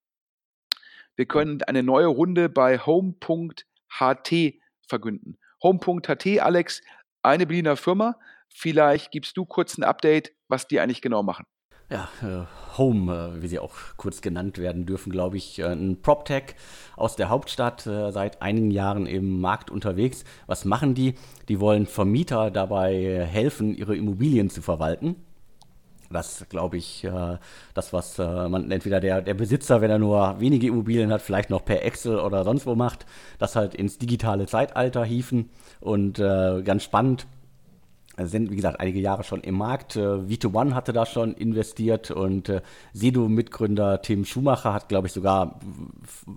[1.15, 5.37] wir können eine neue Runde bei Home.ht verkünden.
[5.63, 6.81] Home.ht, Alex,
[7.23, 8.19] eine Berliner Firma.
[8.49, 11.45] Vielleicht gibst du kurz ein Update, was die eigentlich genau machen.
[11.89, 12.45] Ja, äh,
[12.79, 16.55] Home, äh, wie sie auch kurz genannt werden dürfen, glaube ich, äh, ein PropTech
[16.95, 20.23] aus der Hauptstadt, äh, seit einigen Jahren im Markt unterwegs.
[20.47, 21.13] Was machen die?
[21.47, 25.15] Die wollen Vermieter dabei helfen, ihre Immobilien zu verwalten.
[26.09, 27.37] Das glaube ich, äh,
[27.75, 31.51] das, was äh, man entweder der, der Besitzer, wenn er nur wenige Immobilien hat, vielleicht
[31.51, 33.05] noch per Excel oder sonst wo macht,
[33.37, 35.49] das halt ins digitale Zeitalter hieven.
[35.81, 37.27] Und ganz spannend,
[38.17, 39.95] sind, wie gesagt, einige Jahre schon im Markt.
[39.95, 42.61] Äh, V2One hatte da schon investiert und äh,
[42.93, 45.59] Sedo-Mitgründer Tim Schumacher hat, glaube ich, sogar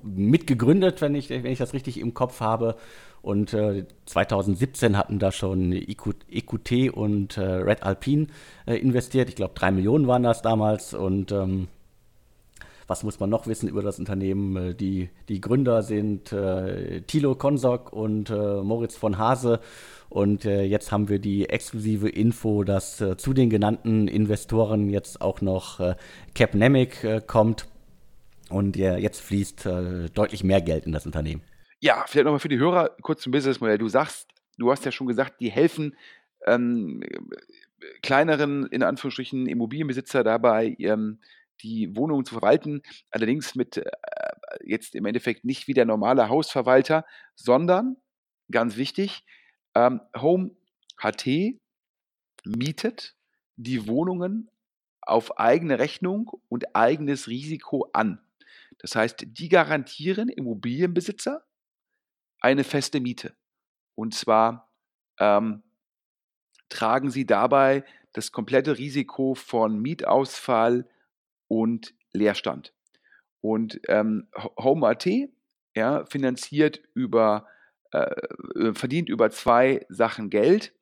[0.02, 2.76] mitgegründet, wenn ich, wenn ich das richtig im Kopf habe.
[3.22, 8.28] Und äh, 2017 hatten da schon EQT und äh, Red Alpine
[8.66, 9.28] äh, investiert.
[9.28, 10.94] Ich glaube, drei Millionen waren das damals.
[10.94, 11.68] Und ähm,
[12.86, 14.56] was muss man noch wissen über das Unternehmen?
[14.56, 19.60] Äh, die, die Gründer sind äh, Thilo Konsok und äh, Moritz von Hase.
[20.08, 25.20] Und äh, jetzt haben wir die exklusive Info, dass äh, zu den genannten Investoren jetzt
[25.20, 25.96] auch noch äh,
[26.34, 27.66] Capnemic äh, kommt.
[28.50, 31.42] Und jetzt fließt äh, deutlich mehr Geld in das Unternehmen.
[31.80, 33.76] Ja, vielleicht nochmal für die Hörer kurz zum Businessmodell.
[33.76, 35.94] Du sagst, du hast ja schon gesagt, die helfen
[36.46, 37.02] ähm,
[38.02, 41.18] kleineren, in Anführungsstrichen, Immobilienbesitzer dabei, ähm,
[41.62, 42.82] die Wohnungen zu verwalten.
[43.10, 43.84] Allerdings mit äh,
[44.64, 47.96] jetzt im Endeffekt nicht wie der normale Hausverwalter, sondern,
[48.50, 49.24] ganz wichtig,
[49.74, 50.56] ähm, Home
[51.00, 51.58] HT
[52.44, 53.16] mietet
[53.56, 54.50] die Wohnungen
[55.00, 58.20] auf eigene Rechnung und eigenes Risiko an.
[58.78, 61.44] Das heißt, die garantieren Immobilienbesitzer
[62.40, 63.34] eine feste Miete.
[63.94, 64.70] Und zwar
[65.18, 65.62] ähm,
[66.68, 70.88] tragen sie dabei das komplette Risiko von Mietausfall
[71.48, 72.74] und Leerstand.
[73.40, 74.28] Und ähm,
[74.58, 75.06] Home.at
[75.74, 77.46] ja, finanziert über,
[77.92, 80.74] äh, verdient über zwei Sachen Geld.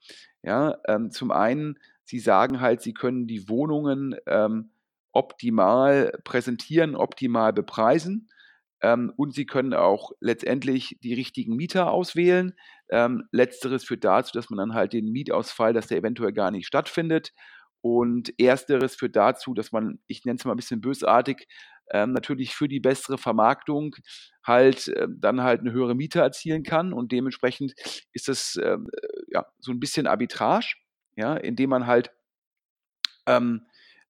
[0.43, 4.71] Ja, ähm, zum einen, sie sagen halt, sie können die Wohnungen ähm,
[5.13, 8.29] optimal präsentieren, optimal bepreisen.
[8.83, 12.55] Ähm, und sie können auch letztendlich die richtigen Mieter auswählen.
[12.91, 16.67] Ähm, letzteres führt dazu, dass man dann halt den Mietausfall, dass der eventuell gar nicht
[16.67, 17.33] stattfindet.
[17.81, 21.47] Und ersteres führt dazu, dass man, ich nenne es mal ein bisschen bösartig,
[21.91, 23.97] ähm, natürlich für die bessere Vermarktung
[24.45, 26.93] halt äh, dann halt eine höhere Miete erzielen kann.
[26.93, 27.75] Und dementsprechend
[28.13, 30.75] ist das ähm, äh, ja so ein bisschen Arbitrage,
[31.17, 32.11] ja, indem man halt
[33.27, 33.63] ähm,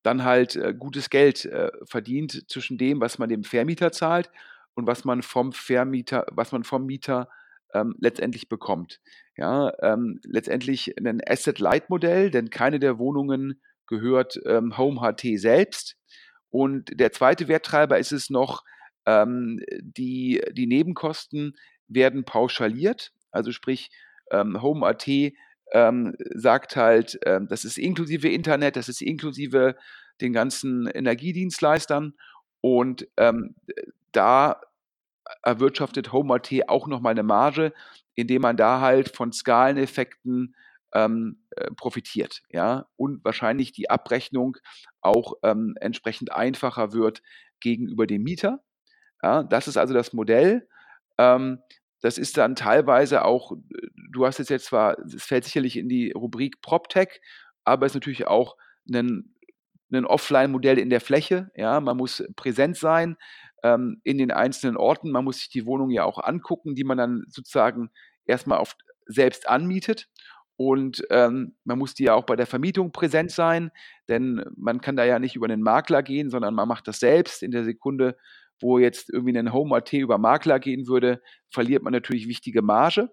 [0.02, 4.30] dann halt äh, gutes Geld äh, verdient zwischen dem, was man dem Vermieter zahlt
[4.74, 7.28] und was man vom Vermieter, was man vom Mieter
[7.74, 9.00] ähm, letztendlich bekommt.
[9.36, 15.96] Ja, ähm, letztendlich ein Asset-Light-Modell, denn keine der Wohnungen gehört ähm, Home HT selbst.
[16.50, 18.64] Und der zweite Werttreiber ist es noch,
[19.06, 21.56] ähm, die, die Nebenkosten
[21.88, 23.12] werden pauschaliert.
[23.30, 23.90] Also sprich,
[24.30, 25.06] ähm, Home AT
[25.72, 29.76] ähm, sagt halt, ähm, das ist inklusive Internet, das ist inklusive
[30.20, 32.14] den ganzen Energiedienstleistern
[32.60, 33.54] und ähm,
[34.12, 34.60] da
[35.42, 37.72] erwirtschaftet HomeAT auch nochmal eine Marge,
[38.14, 40.54] indem man da halt von Skaleneffekten
[40.96, 44.56] ähm, äh, profitiert, ja, und wahrscheinlich die Abrechnung
[45.02, 47.22] auch ähm, entsprechend einfacher wird
[47.60, 48.64] gegenüber dem Mieter.
[49.22, 50.66] Ja, das ist also das Modell.
[51.18, 51.58] Ähm,
[52.00, 53.52] das ist dann teilweise auch,
[54.12, 57.20] du hast es jetzt zwar, es fällt sicherlich in die Rubrik PropTech,
[57.64, 58.56] aber es ist natürlich auch
[58.88, 59.34] ein,
[59.92, 61.50] ein Offline-Modell in der Fläche.
[61.56, 63.16] Ja, man muss präsent sein
[63.62, 65.10] ähm, in den einzelnen Orten.
[65.10, 67.90] Man muss sich die Wohnung ja auch angucken, die man dann sozusagen
[68.24, 70.08] erstmal auf, selbst anmietet.
[70.56, 73.70] Und ähm, man muss die ja auch bei der Vermietung präsent sein,
[74.08, 77.42] denn man kann da ja nicht über einen Makler gehen, sondern man macht das selbst
[77.42, 78.16] in der Sekunde,
[78.60, 83.10] wo jetzt irgendwie ein Home-AT über Makler gehen würde, verliert man natürlich wichtige Marge.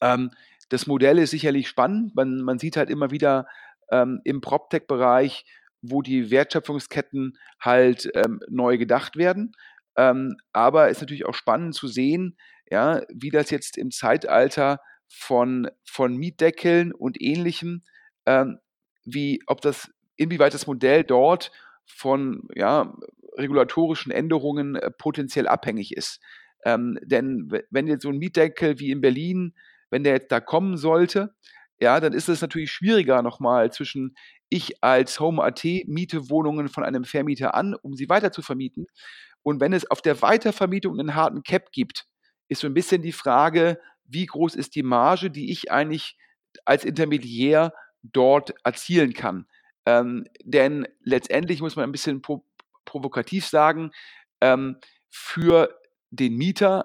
[0.00, 0.30] Ähm,
[0.68, 2.14] das Modell ist sicherlich spannend.
[2.14, 3.46] Man, man sieht halt immer wieder
[3.90, 5.44] ähm, im PropTech-Bereich,
[5.82, 9.52] wo die Wertschöpfungsketten halt ähm, neu gedacht werden.
[9.96, 12.36] Ähm, aber es ist natürlich auch spannend zu sehen,
[12.70, 14.80] ja, wie das jetzt im Zeitalter
[15.16, 17.82] von, von Mietdeckeln und ähnlichem,
[18.26, 18.58] ähm,
[19.04, 21.50] wie, ob das, inwieweit das Modell dort
[21.86, 22.96] von ja,
[23.36, 26.20] regulatorischen Änderungen äh, potenziell abhängig ist.
[26.64, 29.54] Ähm, denn wenn jetzt so ein Mietdeckel wie in Berlin,
[29.90, 31.34] wenn der jetzt da kommen sollte,
[31.80, 34.16] ja, dann ist es natürlich schwieriger nochmal zwischen
[34.48, 38.86] ich als Home.at miete Wohnungen von einem Vermieter an, um sie weiter zu vermieten.
[39.42, 42.06] Und wenn es auf der Weitervermietung einen harten Cap gibt,
[42.48, 43.80] ist so ein bisschen die Frage,
[44.14, 46.16] wie groß ist die Marge, die ich eigentlich
[46.64, 49.46] als Intermediär dort erzielen kann.
[49.86, 52.44] Ähm, denn letztendlich muss man ein bisschen pro
[52.86, 53.92] provokativ sagen,
[54.42, 54.76] ähm,
[55.10, 55.74] für
[56.10, 56.84] den Mieter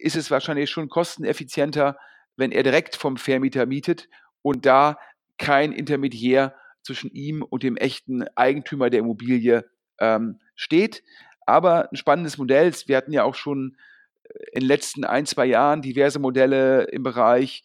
[0.00, 1.98] ist es wahrscheinlich schon kosteneffizienter,
[2.36, 4.08] wenn er direkt vom Vermieter mietet
[4.42, 4.98] und da
[5.36, 9.68] kein Intermediär zwischen ihm und dem echten Eigentümer der Immobilie
[10.00, 11.04] ähm, steht.
[11.46, 12.72] Aber ein spannendes Modell.
[12.86, 13.76] Wir hatten ja auch schon
[14.52, 17.64] in den letzten ein, zwei Jahren diverse Modelle im Bereich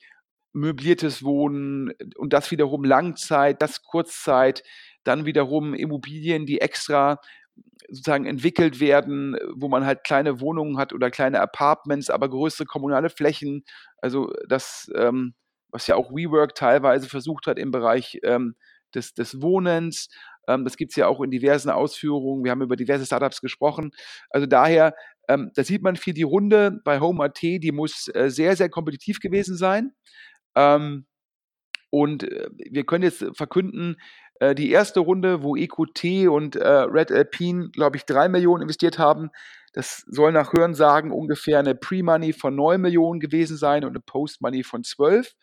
[0.53, 4.63] möbliertes Wohnen und das wiederum Langzeit, das Kurzzeit,
[5.03, 7.19] dann wiederum Immobilien, die extra
[7.89, 13.09] sozusagen entwickelt werden, wo man halt kleine Wohnungen hat oder kleine Apartments, aber größere kommunale
[13.09, 13.63] Flächen.
[13.97, 15.33] Also das, ähm,
[15.71, 18.55] was ja auch WeWork teilweise versucht hat im Bereich ähm,
[18.95, 20.09] des, des Wohnens.
[20.47, 22.43] Ähm, das gibt es ja auch in diversen Ausführungen.
[22.43, 23.91] Wir haben über diverse Startups gesprochen.
[24.29, 24.95] Also daher
[25.27, 29.19] ähm, da sieht man viel die Runde bei Home.at, die muss äh, sehr, sehr kompetitiv
[29.19, 29.93] gewesen sein.
[30.55, 31.05] Ähm,
[31.89, 33.97] und äh, wir können jetzt verkünden,
[34.39, 38.97] äh, die erste Runde, wo EQT und äh, Red Alpine, glaube ich, drei Millionen investiert
[38.99, 39.29] haben,
[39.73, 44.63] das soll nach Hörensagen ungefähr eine Pre-Money von 9 Millionen gewesen sein und eine Post-Money
[44.63, 45.33] von 12.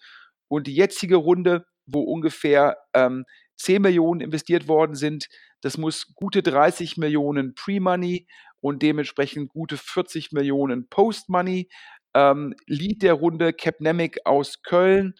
[0.48, 3.24] Und die jetzige Runde, wo ungefähr ähm,
[3.56, 5.28] 10 Millionen investiert worden sind,
[5.62, 8.26] das muss gute 30 Millionen Pre-Money
[8.60, 11.68] und dementsprechend gute 40 Millionen Post-Money.
[12.14, 15.14] Ähm, Lead der Runde Capnemic aus Köln.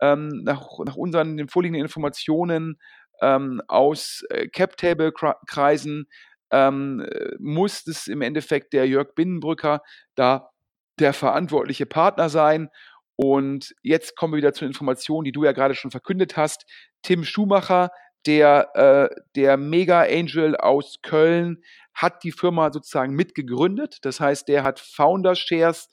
[0.00, 2.78] ähm, nach, nach unseren den vorliegenden Informationen
[3.22, 6.06] ähm, aus äh, Cap-Table-Kreisen
[6.52, 7.06] ähm,
[7.38, 9.82] muss es im Endeffekt der Jörg Binnenbrücker
[10.14, 10.50] da
[10.98, 12.68] der verantwortliche Partner sein.
[13.16, 16.66] Und jetzt kommen wir wieder zu Informationen, die du ja gerade schon verkündet hast.
[17.02, 17.90] Tim Schumacher,
[18.26, 21.62] der, äh, der Mega Angel aus Köln,
[21.96, 23.98] hat die Firma sozusagen mitgegründet.
[24.02, 25.88] Das heißt, der hat Founder Shares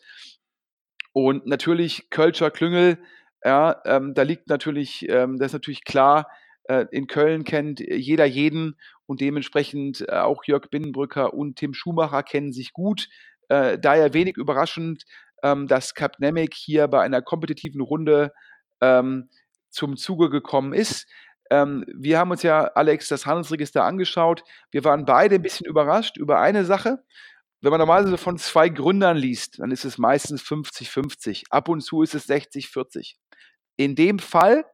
[1.14, 3.02] und natürlich Kölscher Klüngel.
[3.44, 6.28] Ja, ähm, da liegt natürlich, ähm, das ist natürlich klar,
[6.66, 12.24] äh, in Köln kennt jeder jeden und dementsprechend äh, auch Jörg Binnenbrücker und Tim Schumacher
[12.24, 13.10] kennen sich gut.
[13.50, 15.04] Äh, daher wenig überraschend,
[15.42, 18.34] ähm, dass Capnemic hier bei einer kompetitiven Runde
[18.82, 19.30] ähm,
[19.70, 21.08] zum Zuge gekommen ist.
[21.54, 24.44] Ähm, wir haben uns ja, Alex, das Handelsregister angeschaut.
[24.72, 27.04] Wir waren beide ein bisschen überrascht über eine Sache.
[27.62, 31.44] Wenn man normalerweise von zwei Gründern liest, dann ist es meistens 50-50.
[31.52, 33.18] Ab und zu ist es 60-40.
[33.78, 34.66] In dem Fall,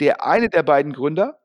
[0.00, 1.38] der eine der beiden Gründer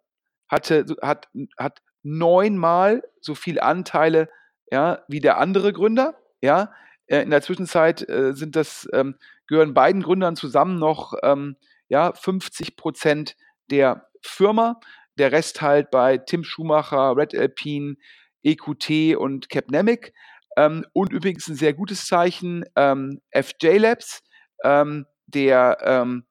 [0.48, 4.28] hatte, hat, hat neunmal so viel Anteile
[4.72, 6.16] ja, wie der andere Gründer.
[6.42, 6.74] Ja,
[7.06, 11.58] äh, in der Zwischenzeit äh, sind das, ähm, gehören beiden Gründern zusammen noch ähm,
[11.90, 13.36] ja, 50 Prozent
[13.70, 14.80] der Firma.
[15.18, 17.96] Der Rest halt bei Tim Schumacher, Red Alpine,
[18.44, 20.14] EQT und Capnemic.
[20.58, 24.22] Ähm, und übrigens ein sehr gutes Zeichen, ähm, FJ Labs,
[24.64, 26.26] ähm, der, ähm,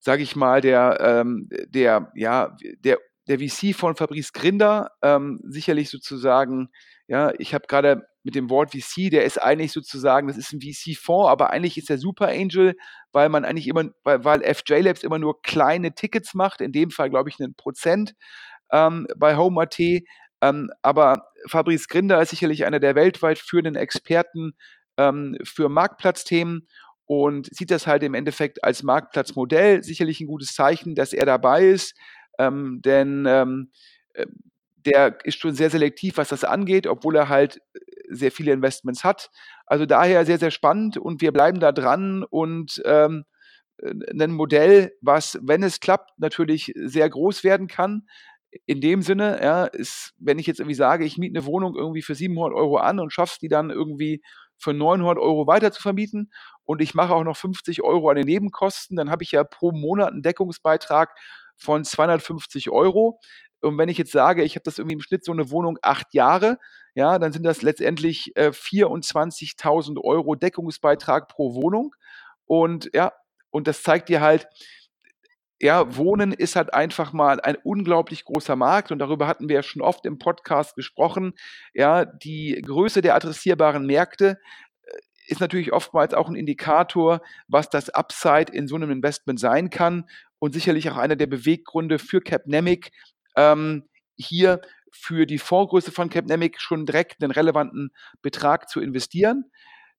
[0.00, 5.90] sage ich mal, der, ähm, der, ja, der, der VC von Fabrice Grinder, ähm, sicherlich
[5.90, 6.70] sozusagen,
[7.06, 10.60] ja, ich habe gerade mit dem Wort VC, der ist eigentlich sozusagen, das ist ein
[10.60, 12.74] VC-Fonds, aber eigentlich ist der Super Angel,
[13.12, 16.90] weil man eigentlich immer, weil, weil FJ Labs immer nur kleine Tickets macht, in dem
[16.90, 18.14] Fall glaube ich einen Prozent
[18.70, 19.78] ähm, bei Home.at.
[20.40, 24.52] Ähm, aber Fabrice Grinder ist sicherlich einer der weltweit führenden Experten
[24.96, 26.66] ähm, für Marktplatzthemen
[27.06, 29.82] und sieht das halt im Endeffekt als Marktplatzmodell.
[29.82, 31.94] Sicherlich ein gutes Zeichen, dass er dabei ist,
[32.38, 33.70] ähm, denn ähm,
[34.14, 34.26] äh,
[34.84, 39.04] der ist schon sehr selektiv, was das angeht, obwohl er halt äh, sehr viele Investments
[39.04, 39.30] hat.
[39.66, 43.24] Also daher sehr, sehr spannend und wir bleiben da dran und ähm,
[43.78, 48.06] äh, ein Modell, was, wenn es klappt, natürlich sehr groß werden kann
[48.66, 52.02] in dem Sinne, ja, ist, wenn ich jetzt irgendwie sage, ich miete eine Wohnung irgendwie
[52.02, 54.22] für 700 Euro an und schaff's die dann irgendwie
[54.58, 56.30] für 900 Euro weiter zu vermieten
[56.64, 59.72] und ich mache auch noch 50 Euro an den Nebenkosten, dann habe ich ja pro
[59.72, 61.14] Monat einen Deckungsbeitrag
[61.56, 63.20] von 250 Euro.
[63.60, 66.14] Und wenn ich jetzt sage, ich habe das irgendwie im Schnitt so eine Wohnung acht
[66.14, 66.58] Jahre,
[66.94, 71.94] ja, dann sind das letztendlich äh, 24.000 Euro Deckungsbeitrag pro Wohnung.
[72.44, 73.12] Und ja,
[73.50, 74.48] und das zeigt dir halt,
[75.60, 79.62] ja, Wohnen ist halt einfach mal ein unglaublich großer Markt und darüber hatten wir ja
[79.62, 81.34] schon oft im Podcast gesprochen.
[81.72, 84.40] Ja, die Größe der adressierbaren Märkte
[84.82, 89.70] äh, ist natürlich oftmals auch ein Indikator, was das Upside in so einem Investment sein
[89.70, 90.04] kann
[90.42, 92.90] und sicherlich auch einer der Beweggründe für Capnemic,
[93.36, 99.44] ähm, hier für die Vorgröße von Capnemic schon direkt einen relevanten Betrag zu investieren.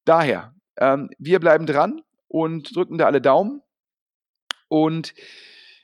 [0.03, 3.62] Daher, ähm, wir bleiben dran und drücken da alle Daumen.
[4.67, 5.13] Und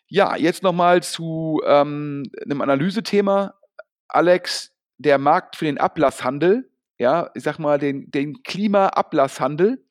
[0.08, 3.54] ja, jetzt nochmal zu ähm, einem Analysethema.
[4.10, 9.86] Alex, der Markt für den Ablasshandel, ja, ich sag mal, den, den Klimaablasshandel,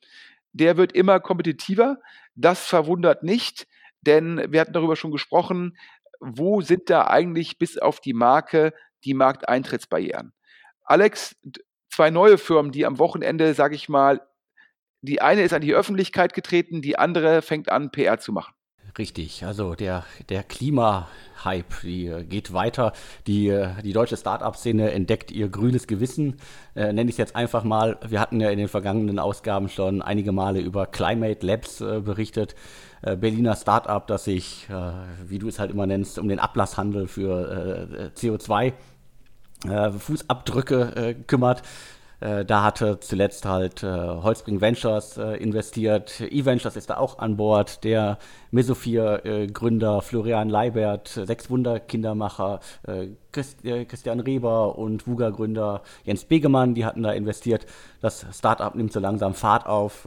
[0.51, 1.97] der wird immer kompetitiver.
[2.35, 3.65] Das verwundert nicht,
[4.01, 5.77] denn wir hatten darüber schon gesprochen,
[6.19, 10.33] wo sind da eigentlich bis auf die Marke die Markteintrittsbarrieren?
[10.83, 11.35] Alex,
[11.89, 14.21] zwei neue Firmen, die am Wochenende, sage ich mal,
[15.01, 18.53] die eine ist an die Öffentlichkeit getreten, die andere fängt an, PR zu machen.
[18.97, 22.91] Richtig, also der, der Klima-Hype, die äh, geht weiter.
[23.27, 26.37] Die, äh, die deutsche Start-up-Szene entdeckt ihr grünes Gewissen,
[26.75, 27.97] äh, nenne ich es jetzt einfach mal.
[28.05, 32.55] Wir hatten ja in den vergangenen Ausgaben schon einige Male über Climate Labs äh, berichtet.
[33.01, 34.91] Äh, Berliner Start-up, das sich, äh,
[35.27, 38.73] wie du es halt immer nennst, um den Ablasshandel für CO2
[39.97, 41.63] Fußabdrücke kümmert.
[42.21, 46.21] Äh, da hatte zuletzt halt äh, Holzbring Ventures äh, investiert.
[46.21, 47.83] E-Ventures ist da auch an Bord.
[47.83, 48.17] Der
[48.51, 56.25] Mesophir-Gründer äh, Florian Leibert, Sechs Wunder Kindermacher, äh, Christ, äh, Christian Reber und Wuga-Gründer Jens
[56.25, 57.65] Begemann, die hatten da investiert.
[58.01, 60.05] Das Startup nimmt so langsam Fahrt auf.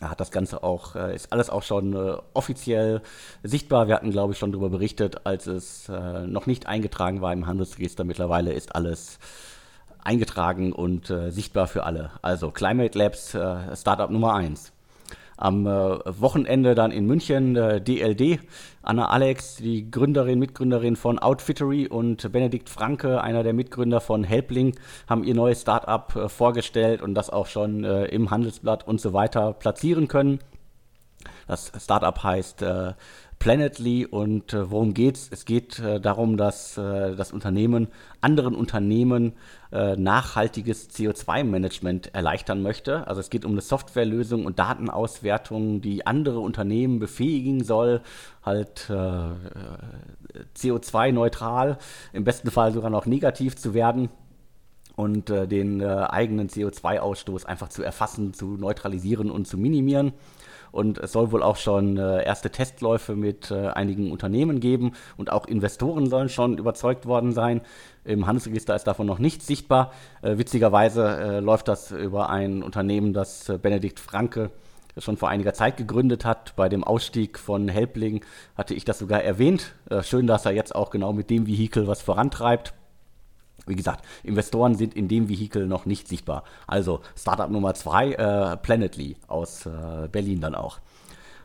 [0.00, 1.96] Ähm, hat das Ganze auch, ist alles auch schon
[2.34, 3.02] offiziell
[3.42, 3.88] sichtbar.
[3.88, 8.04] Wir hatten, glaube ich, schon darüber berichtet, als es noch nicht eingetragen war im Handelsregister.
[8.04, 9.18] Mittlerweile ist alles
[10.08, 12.10] eingetragen und äh, sichtbar für alle.
[12.22, 14.72] Also Climate Labs, äh, Startup Nummer 1.
[15.38, 15.70] Am äh,
[16.20, 18.40] Wochenende dann in München äh, DLD.
[18.82, 24.74] Anna Alex, die Gründerin, Mitgründerin von Outfittery und Benedikt Franke, einer der Mitgründer von Helpling,
[25.08, 29.12] haben ihr neues Startup äh, vorgestellt und das auch schon äh, im Handelsblatt und so
[29.12, 30.40] weiter platzieren können.
[31.46, 32.64] Das Startup heißt
[33.38, 35.28] Planetly und äh, worum geht's?
[35.30, 37.88] Es geht äh, darum, dass äh, das Unternehmen
[38.20, 39.34] anderen Unternehmen
[39.70, 43.06] äh, nachhaltiges CO2-Management erleichtern möchte.
[43.06, 48.00] Also es geht um eine Softwarelösung und Datenauswertung, die andere Unternehmen befähigen soll,
[48.44, 48.94] halt äh,
[50.56, 51.78] CO2-neutral,
[52.12, 54.08] im besten Fall sogar noch negativ zu werden
[54.96, 60.12] und äh, den eigenen CO2-Ausstoß einfach zu erfassen, zu neutralisieren und zu minimieren.
[60.70, 65.32] Und es soll wohl auch schon äh, erste Testläufe mit äh, einigen Unternehmen geben und
[65.32, 67.60] auch Investoren sollen schon überzeugt worden sein.
[68.04, 69.92] Im Handelsregister ist davon noch nichts sichtbar.
[70.22, 74.50] Äh, witzigerweise läuft das über ein Unternehmen, das Benedikt Franke
[75.00, 76.54] schon vor einiger Zeit gegründet hat.
[76.56, 78.24] Bei dem Ausstieg von Helbling
[78.56, 79.74] hatte ich das sogar erwähnt.
[79.90, 82.74] Äh, schön, dass er jetzt auch genau mit dem Vehikel was vorantreibt.
[83.68, 86.44] Wie gesagt, Investoren sind in dem Vehikel noch nicht sichtbar.
[86.66, 90.80] Also Startup Nummer zwei, äh, Planetly aus äh, Berlin dann auch.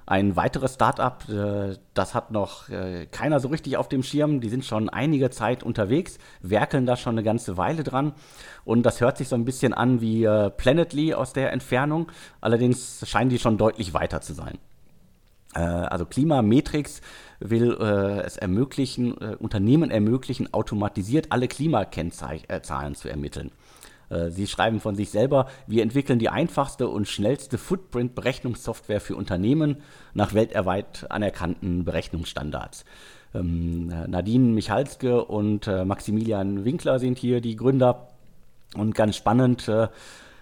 [0.05, 4.41] Ein weiteres Startup, äh, das hat noch äh, keiner so richtig auf dem Schirm.
[4.41, 8.13] Die sind schon einige Zeit unterwegs, werkeln da schon eine ganze Weile dran.
[8.65, 12.11] Und das hört sich so ein bisschen an wie äh, Planetly aus der Entfernung.
[12.41, 14.57] Allerdings scheinen die schon deutlich weiter zu sein.
[15.55, 17.01] Also Klimametrix
[17.50, 23.52] will äh, es ermöglichen, äh, Unternehmen ermöglichen, automatisiert alle Klimakennzahlen zu ermitteln.
[24.10, 29.78] Äh, sie schreiben von sich selber, wir entwickeln die einfachste und schnellste Footprint-Berechnungssoftware für Unternehmen
[30.14, 32.86] nach weltweit anerkannten Berechnungsstandards.
[33.34, 38.08] Ähm, Nadine Michalske und äh, Maximilian Winkler sind hier die Gründer.
[38.76, 39.70] Und ganz spannend,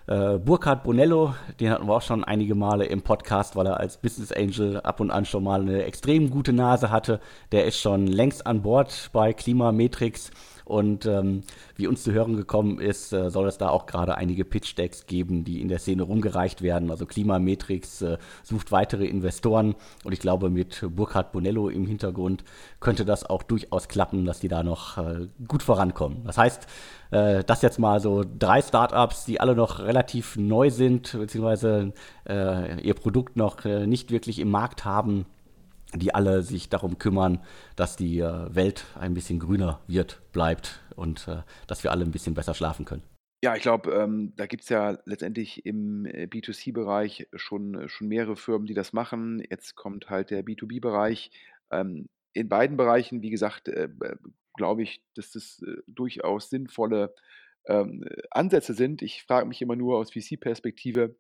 [0.08, 3.98] äh, Burkhard Bonello, den hatten wir auch schon einige Male im Podcast, weil er als
[3.98, 7.20] Business Angel ab und an schon mal eine extrem gute Nase hatte.
[7.52, 10.32] Der ist schon längst an Bord bei Klimametrix.
[10.72, 11.42] Und ähm,
[11.76, 15.44] wie uns zu hören gekommen ist, äh, soll es da auch gerade einige Pitch-Decks geben,
[15.44, 16.90] die in der Szene rumgereicht werden.
[16.90, 22.46] Also Klimametrix äh, sucht weitere Investoren und ich glaube, mit Burkhard Bonello im Hintergrund
[22.80, 26.24] könnte das auch durchaus klappen, dass die da noch äh, gut vorankommen.
[26.24, 26.68] Das heißt,
[27.12, 31.92] äh, das jetzt mal so drei Startups, die alle noch relativ neu sind, beziehungsweise
[32.30, 35.26] äh, ihr Produkt noch äh, nicht wirklich im Markt haben
[35.94, 37.40] die alle sich darum kümmern,
[37.76, 42.12] dass die äh, Welt ein bisschen grüner wird, bleibt und äh, dass wir alle ein
[42.12, 43.04] bisschen besser schlafen können.
[43.44, 48.36] Ja, ich glaube, ähm, da gibt es ja letztendlich im äh, B2C-Bereich schon, schon mehrere
[48.36, 49.44] Firmen, die das machen.
[49.50, 51.32] Jetzt kommt halt der B2B-Bereich.
[51.72, 53.90] Ähm, in beiden Bereichen, wie gesagt, äh,
[54.54, 57.16] glaube ich, dass das äh, durchaus sinnvolle
[57.66, 59.02] ähm, Ansätze sind.
[59.02, 61.16] Ich frage mich immer nur aus VC-Perspektive,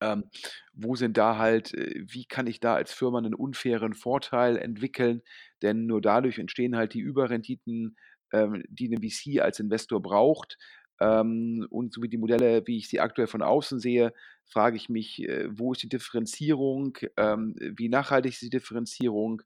[0.00, 0.24] ähm,
[0.72, 5.22] wo sind da halt, äh, wie kann ich da als Firma einen unfairen Vorteil entwickeln?
[5.62, 7.96] Denn nur dadurch entstehen halt die Überrenditen,
[8.32, 10.58] ähm, die ein VC als Investor braucht.
[11.00, 14.12] Ähm, und so wie die Modelle, wie ich sie aktuell von außen sehe,
[14.46, 16.98] frage ich mich, äh, wo ist die Differenzierung?
[17.16, 19.42] Ähm, wie nachhaltig ist die Differenzierung?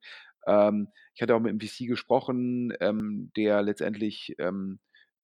[0.47, 4.37] Ähm, ich hatte auch mit einem VC gesprochen, ähm, der letztendlich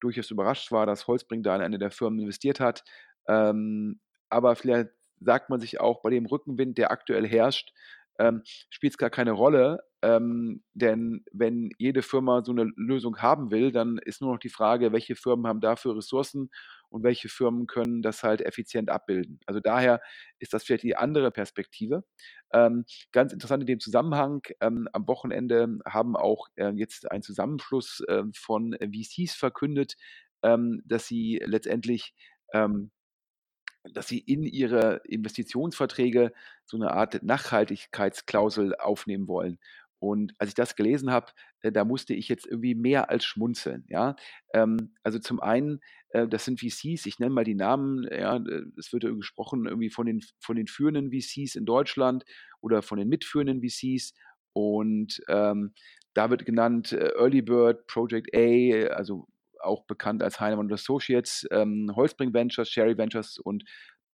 [0.00, 2.84] durchaus überrascht war, dass Holzbring da in eine der Firmen investiert hat.
[3.24, 4.90] Aber vielleicht
[5.20, 7.72] sagt man sich auch bei dem Rückenwind, der aktuell herrscht,
[8.18, 9.80] ähm, spielt es gar keine Rolle.
[10.02, 14.50] Ähm, denn wenn jede Firma so eine Lösung haben will, dann ist nur noch die
[14.50, 16.50] Frage, welche Firmen haben dafür Ressourcen
[16.90, 19.40] und welche Firmen können das halt effizient abbilden.
[19.46, 20.00] Also daher
[20.38, 22.04] ist das vielleicht die andere Perspektive.
[22.52, 28.00] Ähm, ganz interessant in dem Zusammenhang, ähm, am Wochenende haben auch äh, jetzt ein Zusammenschluss
[28.06, 29.96] äh, von VCs verkündet,
[30.42, 32.14] ähm, dass sie letztendlich
[32.52, 32.92] ähm,
[33.92, 36.32] dass sie in ihre Investitionsverträge
[36.64, 39.58] so eine Art Nachhaltigkeitsklausel aufnehmen wollen.
[39.98, 41.32] Und als ich das gelesen habe,
[41.62, 43.84] äh, da musste ich jetzt irgendwie mehr als schmunzeln.
[43.88, 44.16] Ja?
[44.52, 45.80] Ähm, also zum einen,
[46.10, 48.38] äh, das sind VCs, ich nenne mal die Namen, ja,
[48.78, 52.24] es wird gesprochen irgendwie von den, von den führenden VCs in Deutschland
[52.60, 54.14] oder von den mitführenden VCs.
[54.52, 55.72] Und ähm,
[56.14, 59.28] da wird genannt äh, Early Bird, Project A, also
[59.62, 63.64] auch bekannt als Heinemann Associates, ähm, Holzbring Ventures, Sherry Ventures und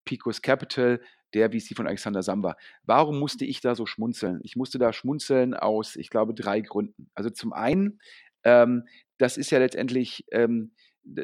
[0.04, 1.00] Picos Capital,
[1.34, 2.56] der VC von Alexander Samba.
[2.84, 4.40] Warum musste ich da so schmunzeln?
[4.42, 7.10] Ich musste da schmunzeln aus, ich glaube, drei Gründen.
[7.14, 8.00] Also zum einen,
[8.44, 8.84] ähm,
[9.18, 10.72] das ist ja letztendlich ähm,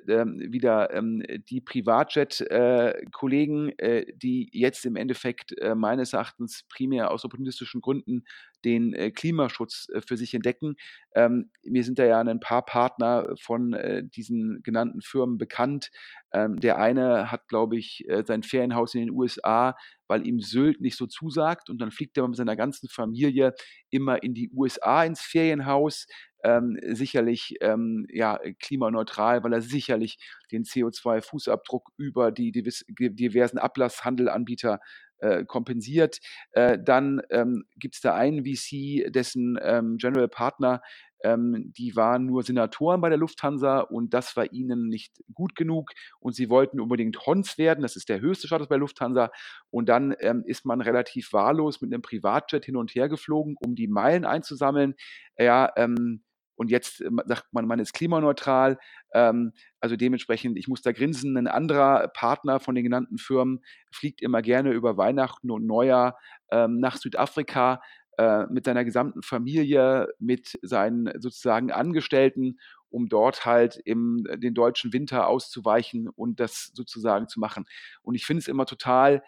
[0.08, 7.10] ähm, wieder ähm, die Privatjet-Kollegen, äh, äh, die jetzt im Endeffekt äh, meines Erachtens primär
[7.10, 8.24] aus opportunistischen Gründen
[8.64, 10.76] den äh, Klimaschutz äh, für sich entdecken.
[11.14, 15.90] Ähm, mir sind da ja ein paar Partner von äh, diesen genannten Firmen bekannt.
[16.32, 19.74] Ähm, der eine hat, glaube ich, sein Ferienhaus in den USA,
[20.08, 23.54] weil ihm Sylt nicht so zusagt und dann fliegt er mit seiner ganzen Familie
[23.90, 26.06] immer in die USA ins Ferienhaus
[26.44, 30.18] ähm, sicherlich ähm, ja, klimaneutral, weil er sicherlich
[30.52, 34.80] den CO2-Fußabdruck über die diversen Ablasshandelanbieter
[35.18, 36.18] äh, kompensiert.
[36.52, 40.80] Äh, dann ähm, gibt es da einen VC, dessen ähm, General Partner
[41.22, 45.90] ähm, die waren nur Senatoren bei der Lufthansa und das war ihnen nicht gut genug
[46.20, 49.30] und sie wollten unbedingt Hons werden, das ist der höchste Status bei Lufthansa
[49.70, 53.74] und dann ähm, ist man relativ wahllos mit einem Privatjet hin und her geflogen, um
[53.74, 54.94] die Meilen einzusammeln.
[55.36, 56.22] Ja, ähm,
[56.58, 58.78] und jetzt äh, sagt man, man ist klimaneutral.
[59.14, 61.36] Ähm, also dementsprechend, ich muss da grinsen.
[61.36, 63.60] Ein anderer Partner von den genannten Firmen
[63.92, 66.18] fliegt immer gerne über Weihnachten und Neujahr
[66.50, 67.80] ähm, nach Südafrika
[68.18, 72.58] äh, mit seiner gesamten Familie, mit seinen sozusagen Angestellten,
[72.90, 77.66] um dort halt im den deutschen Winter auszuweichen und das sozusagen zu machen.
[78.02, 79.22] Und ich finde es immer total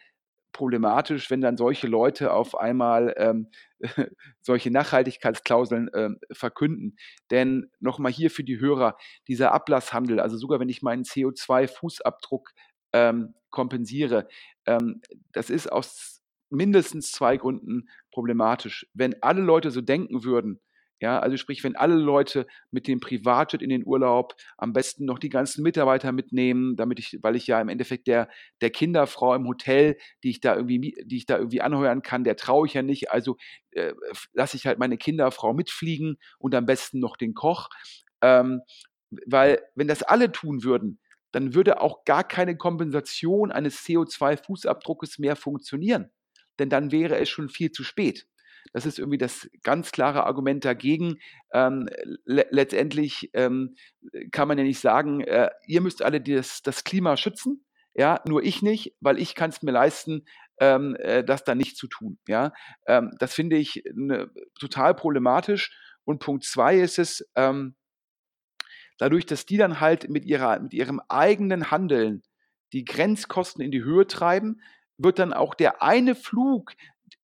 [0.52, 3.48] problematisch, wenn dann solche Leute auf einmal ähm,
[4.40, 6.96] solche Nachhaltigkeitsklauseln ähm, verkünden.
[7.30, 8.96] Denn nochmal hier für die Hörer,
[9.28, 12.48] dieser Ablasshandel, also sogar wenn ich meinen CO2-Fußabdruck
[12.92, 14.28] ähm, kompensiere,
[14.66, 15.00] ähm,
[15.32, 18.86] das ist aus mindestens zwei Gründen problematisch.
[18.92, 20.60] Wenn alle Leute so denken würden,
[21.00, 25.18] ja, also sprich, wenn alle Leute mit dem Privatjet in den Urlaub am besten noch
[25.18, 28.28] die ganzen Mitarbeiter mitnehmen, damit ich, weil ich ja im Endeffekt der,
[28.60, 32.36] der Kinderfrau im Hotel, die ich da irgendwie, die ich da irgendwie anheuern kann, der
[32.36, 33.10] traue ich ja nicht.
[33.10, 33.36] Also
[33.70, 33.94] äh,
[34.34, 37.70] lasse ich halt meine Kinderfrau mitfliegen und am besten noch den Koch.
[38.20, 38.60] Ähm,
[39.26, 41.00] weil, wenn das alle tun würden,
[41.32, 46.10] dann würde auch gar keine Kompensation eines CO2-Fußabdruckes mehr funktionieren
[46.60, 48.26] denn dann wäre es schon viel zu spät.
[48.72, 51.18] Das ist irgendwie das ganz klare Argument dagegen.
[51.52, 51.88] Ähm,
[52.24, 53.74] le letztendlich ähm,
[54.30, 57.64] kann man ja nicht sagen, äh, ihr müsst alle das, das Klima schützen,
[57.94, 60.24] ja, nur ich nicht, weil ich kann es mir leisten,
[60.60, 62.18] ähm, äh, das dann nicht zu tun.
[62.28, 62.52] Ja,
[62.86, 65.76] ähm, das finde ich ne, total problematisch.
[66.04, 67.74] Und Punkt zwei ist es, ähm,
[68.98, 72.22] dadurch, dass die dann halt mit ihrer, mit ihrem eigenen Handeln
[72.72, 74.60] die Grenzkosten in die Höhe treiben,
[74.98, 76.72] wird dann auch der eine Flug,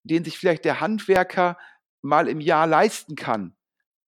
[0.06, 1.58] den sich vielleicht der Handwerker
[2.02, 3.56] mal im Jahr leisten kann,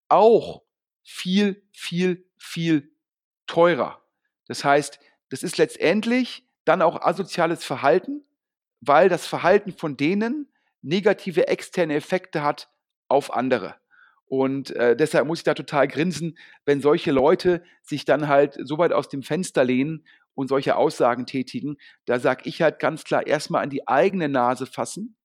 [0.08, 0.62] auch
[1.02, 2.92] viel, viel, viel
[3.46, 4.02] teurer.
[4.46, 4.98] Das heißt,
[5.30, 8.24] das ist letztendlich dann auch asoziales Verhalten,
[8.80, 12.70] weil das Verhalten von denen negative externe Effekte hat
[13.08, 13.76] auf andere.
[14.26, 18.76] Und äh, deshalb muss ich da total grinsen, wenn solche Leute sich dann halt so
[18.76, 23.26] weit aus dem Fenster lehnen und solche Aussagen tätigen, da sage ich halt ganz klar,
[23.26, 25.16] erstmal an die eigene Nase fassen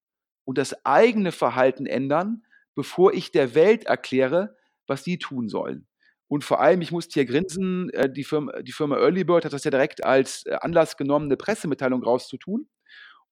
[0.46, 2.44] und das eigene Verhalten ändern,
[2.76, 4.56] bevor ich der Welt erkläre,
[4.88, 5.88] was sie tun sollen.
[6.28, 9.54] Und vor allem, ich musste hier grinsen, äh, die Firma, die Firma Early Bird hat
[9.54, 12.68] das ja direkt als äh, Anlass genommen, eine Pressemitteilung rauszutun.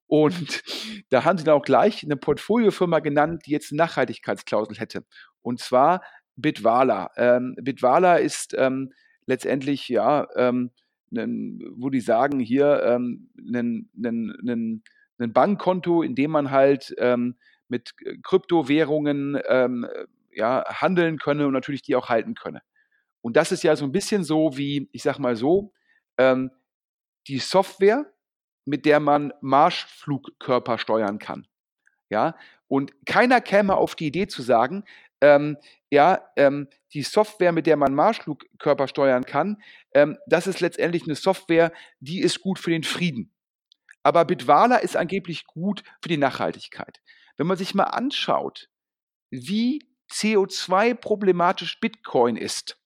[0.07, 0.61] Und
[1.09, 5.05] da haben sie dann auch gleich eine Portfoliofirma genannt, die jetzt eine Nachhaltigkeitsklausel hätte.
[5.41, 6.01] Und zwar
[6.35, 7.11] Bitwala.
[7.17, 8.93] Ähm, Bitwala ist ähm,
[9.25, 10.71] letztendlich ja ähm,
[11.11, 13.29] wo die sagen, hier ähm,
[15.21, 17.93] ein Bankkonto, in dem man halt ähm, mit
[18.23, 19.87] Kryptowährungen ähm,
[20.33, 22.61] ja, handeln könne und natürlich die auch halten könne.
[23.21, 25.73] Und das ist ja so ein bisschen so wie, ich sag mal so,
[26.17, 26.51] ähm,
[27.27, 28.11] die Software,
[28.65, 31.47] mit der man Marschflugkörper steuern kann.
[32.09, 32.35] Ja,
[32.67, 34.83] und keiner käme auf die Idee zu sagen,
[35.21, 35.57] ähm,
[35.89, 39.61] ja, ähm, die Software, mit der man Marschflugkörper steuern kann,
[39.93, 43.31] ähm, das ist letztendlich eine Software, die ist gut für den Frieden.
[44.03, 47.01] Aber Bitwala ist angeblich gut für die Nachhaltigkeit.
[47.37, 48.69] Wenn man sich mal anschaut,
[49.29, 52.77] wie CO2-problematisch Bitcoin ist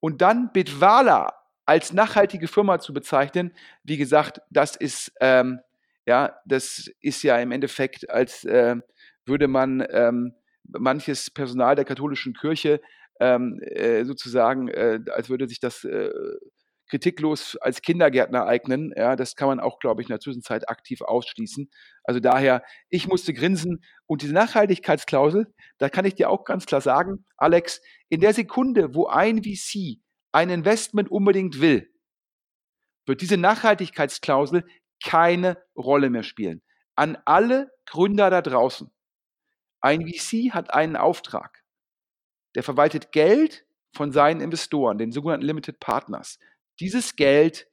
[0.00, 1.32] und dann Bitwala
[1.66, 3.52] als nachhaltige Firma zu bezeichnen,
[3.82, 5.60] wie gesagt, das ist, ähm,
[6.06, 8.76] ja, das ist ja im Endeffekt, als äh,
[9.24, 12.80] würde man ähm, manches Personal der katholischen Kirche
[13.20, 16.10] ähm, äh, sozusagen, äh, als würde sich das äh,
[16.88, 18.92] kritiklos als Kindergärtner eignen.
[18.96, 21.70] Ja, das kann man auch, glaube ich, in der Zwischenzeit aktiv ausschließen.
[22.04, 23.82] Also daher, ich musste grinsen.
[24.06, 28.94] Und diese Nachhaltigkeitsklausel, da kann ich dir auch ganz klar sagen, Alex, in der Sekunde,
[28.94, 30.00] wo ein VC
[30.32, 31.90] ein Investment unbedingt will,
[33.06, 34.64] wird diese Nachhaltigkeitsklausel
[35.04, 36.62] keine Rolle mehr spielen.
[36.96, 38.90] An alle Gründer da draußen.
[39.80, 41.62] Ein VC hat einen Auftrag.
[42.54, 46.38] Der verwaltet Geld von seinen Investoren, den sogenannten Limited Partners.
[46.80, 47.68] Dieses Geld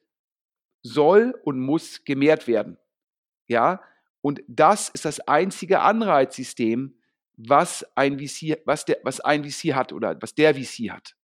[0.82, 2.78] soll und muss gemehrt werden.
[3.47, 3.82] Ja,
[4.22, 6.95] und das ist das einzige Anreizsystem,
[7.36, 11.16] was ein VC, was der, was ein VC hat oder was der VC hat.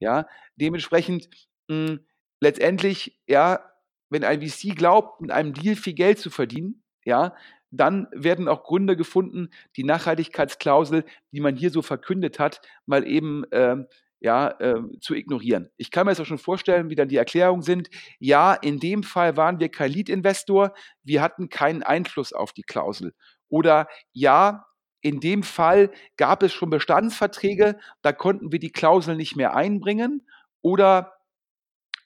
[0.00, 0.26] Ja,
[0.56, 1.28] dementsprechend
[1.68, 2.06] mh, hm,
[2.40, 3.72] letztendlich, ja,
[4.10, 7.34] wenn ein VC glaubt, mit einem Deal viel Geld zu verdienen, ja,
[7.70, 13.44] dann werden auch Gründe gefunden, die Nachhaltigkeitsklausel, die man hier so verkündet hat, mal eben
[13.50, 13.86] ähm,
[14.22, 15.68] ja, äh, zu ignorieren.
[15.76, 17.90] Ich kann mir jetzt auch schon vorstellen, wie dann die Erklärungen sind.
[18.20, 23.14] Ja, in dem Fall waren wir kein Lead-Investor, wir hatten keinen Einfluss auf die Klausel.
[23.48, 24.66] Oder ja,
[25.00, 30.24] in dem Fall gab es schon Bestandsverträge, da konnten wir die Klausel nicht mehr einbringen.
[30.62, 31.14] Oder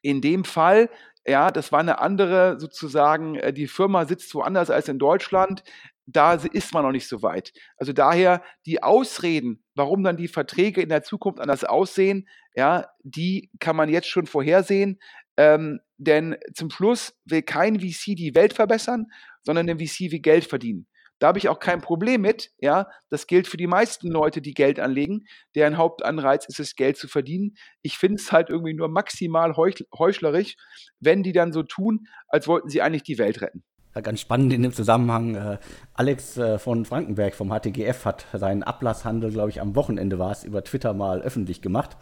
[0.01, 0.89] in dem Fall,
[1.27, 5.63] ja, das war eine andere sozusagen, äh, die Firma sitzt woanders als in Deutschland
[6.07, 7.53] da ist man noch nicht so weit.
[7.77, 13.51] Also daher die Ausreden, warum dann die Verträge in der Zukunft anders aussehen, ja, die
[13.59, 15.01] kann man jetzt schon vorhersehen.
[15.37, 19.07] Ähm, denn zum Schluss will kein VC die Welt verbessern,
[19.43, 20.87] sondern ein VC will Geld verdienen.
[21.19, 22.51] Da habe ich auch kein Problem mit.
[22.59, 25.25] Ja, das gilt für die meisten Leute, die Geld anlegen.
[25.55, 27.57] Deren Hauptanreiz ist es, Geld zu verdienen.
[27.83, 30.57] Ich finde es halt irgendwie nur maximal heuchlerisch,
[31.01, 33.65] wenn die dann so tun, als wollten sie eigentlich die Welt retten
[34.01, 35.59] ganz spannend in dem Zusammenhang, äh,
[35.95, 40.45] Alex äh, von Frankenberg vom HTGF hat seinen Ablasshandel, glaube ich, am Wochenende war es,
[40.45, 41.97] über Twitter mal öffentlich gemacht.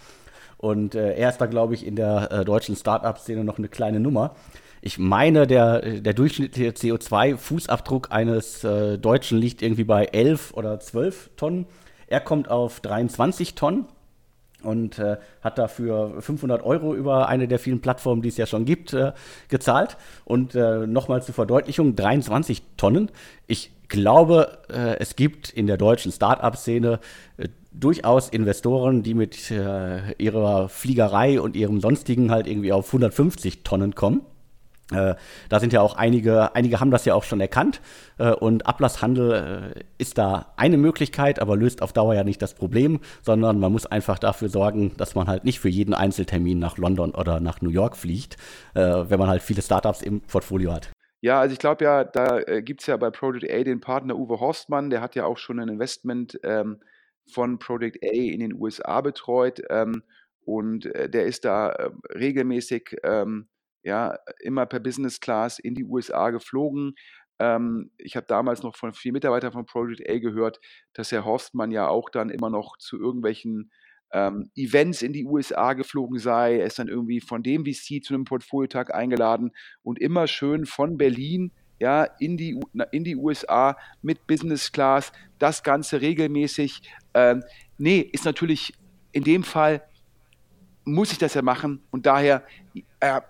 [0.57, 4.35] Und äh, er ist da, glaube ich, in der deutschen Startup-Szene noch eine kleine Nummer.
[4.81, 11.67] Ich meine, der, der durchschnittliche CO2-Fußabdruck eines Deutschen liegt irgendwie bei 11 oder 12 Tonnen.
[12.07, 13.87] Er kommt auf 23 Tonnen
[14.65, 18.65] und äh, hat dafür 500 Euro über eine der vielen Plattformen, die es ja schon
[18.65, 19.13] gibt, äh,
[19.49, 19.97] gezahlt.
[20.25, 23.11] Und äh, nochmal zur Verdeutlichung, 23 Tonnen.
[23.47, 26.99] Ich glaube, äh, es gibt in der deutschen Start-up-Szene
[27.37, 33.63] äh, durchaus Investoren, die mit äh, ihrer Fliegerei und ihrem sonstigen halt irgendwie auf 150
[33.63, 34.23] Tonnen kommen.
[34.93, 35.15] Äh,
[35.49, 37.81] da sind ja auch einige, einige haben das ja auch schon erkannt
[38.19, 42.55] äh, und Ablasshandel äh, ist da eine Möglichkeit, aber löst auf Dauer ja nicht das
[42.55, 46.77] Problem, sondern man muss einfach dafür sorgen, dass man halt nicht für jeden Einzeltermin nach
[46.77, 48.37] London oder nach New York fliegt,
[48.75, 50.91] wenn man halt viele Startups im Portfolio hat.
[51.25, 54.15] Ja, also ich glaube ja, da äh, gibt es ja bei Project A den Partner
[54.15, 56.81] Uwe Horstmann, der hat ja auch schon ein Investment ähm,
[57.33, 60.03] von Project A in den USA betreut ähm,
[60.45, 63.49] und äh, der ist da äh, regelmäßig ähm,
[63.85, 66.95] ja, immer per Business Class in die USA geflogen.
[67.39, 70.61] Ähm, ich habe damals noch von vielen Mitarbeitern von Project A gehört,
[70.95, 73.71] dass Herr Horstmann ja auch dann immer noch zu irgendwelchen
[74.13, 76.59] ähm, Events in die USA geflogen sei.
[76.59, 80.97] Er ist dann irgendwie von dem VC zu einem Portfoliotag eingeladen und immer schön von
[80.97, 82.59] Berlin ja, in, die,
[82.93, 86.83] in die USA mit Business Class, das Ganze regelmäßig.
[87.13, 87.43] Ähm,
[87.79, 88.73] nee, ist natürlich
[89.13, 89.83] in dem Fall,
[90.85, 92.45] muss ich das ja machen und daher,
[93.01, 93.21] äh,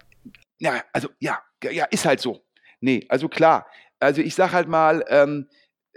[0.61, 2.44] ja, also ja, ja, ist halt so.
[2.80, 3.66] Nee, also klar.
[4.00, 5.48] Also ich sag halt mal, ähm,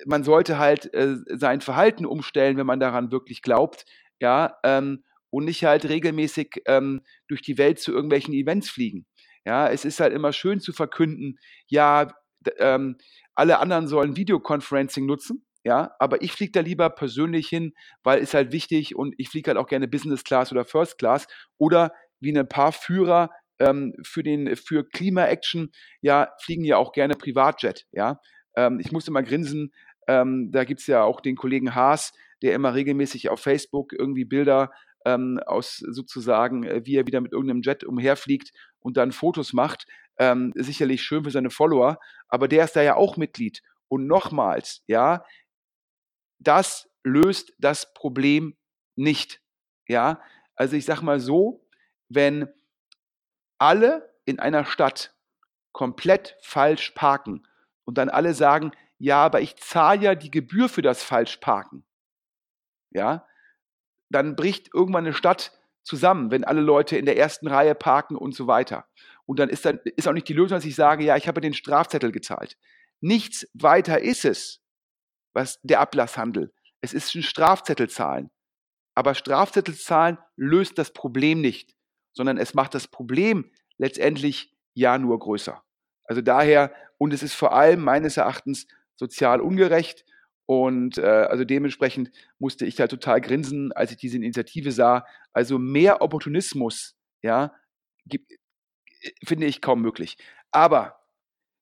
[0.06, 3.86] man sollte halt äh, sein Verhalten umstellen, wenn man daran wirklich glaubt,
[4.20, 9.06] ja, ähm, und nicht halt regelmäßig ähm, durch die Welt zu irgendwelchen Events fliegen.
[9.46, 12.14] Ja, es ist halt immer schön zu verkünden, ja,
[12.60, 12.98] ähm,
[13.36, 18.34] alle anderen sollen Videoconferencing nutzen, ja, aber ich fliege da lieber persönlich hin, weil es
[18.34, 21.28] halt wichtig und ich fliege halt auch gerne Business Class oder First Class
[21.58, 23.30] oder wie ein paar Führer
[23.60, 28.20] ähm, für, den, für Klima-Action, ja, fliegen ja auch gerne Privatjet, ja.
[28.56, 29.72] Ähm, ich muss immer grinsen,
[30.08, 34.26] ähm, da gibt es ja auch den Kollegen Haas, der immer regelmäßig auf Facebook irgendwie
[34.26, 34.72] Bilder
[35.06, 39.86] ähm, aus sozusagen, äh, wie er wieder mit irgendeinem Jet umherfliegt und dann Fotos macht.
[40.20, 43.62] Ähm, sicherlich schön für seine Follower, aber der ist da ja auch Mitglied.
[43.88, 45.24] Und nochmals, ja,
[46.40, 48.58] das löst das Problem
[48.96, 49.42] nicht.
[49.88, 50.22] Ja,
[50.56, 51.66] also ich sag mal so,
[52.10, 52.48] wenn
[53.58, 55.14] alle in einer Stadt
[55.72, 57.48] komplett falsch parken
[57.86, 61.86] und dann alle sagen, ja, aber ich zahle ja die Gebühr für das Falschparken.
[62.92, 63.28] Ja,
[64.10, 65.52] dann bricht irgendwann eine Stadt
[65.84, 68.88] zusammen, wenn alle Leute in der ersten Reihe parken und so weiter.
[69.26, 71.42] Und dann ist, dann, ist auch nicht die Lösung, dass ich sage, ja, ich habe
[71.42, 72.58] den Strafzettel gezahlt.
[73.00, 74.62] Nichts weiter ist es,
[75.34, 76.52] was der Ablasshandel.
[76.82, 78.32] Es ist ein Strafzettel zahlen.
[78.96, 81.77] Aber Strafzettel zahlen löst das Problem nicht
[82.18, 85.64] sondern es macht das Problem letztendlich ja nur größer.
[86.04, 90.04] Also daher, und es ist vor allem meines Erachtens sozial ungerecht.
[90.48, 95.06] Und äh, also dementsprechend musste ich halt total grinsen, als ich diese Initiative sah.
[95.32, 97.54] Also mehr Opportunismus, ja,
[98.06, 98.34] gibt,
[99.24, 100.18] finde ich kaum möglich.
[100.52, 101.00] Aber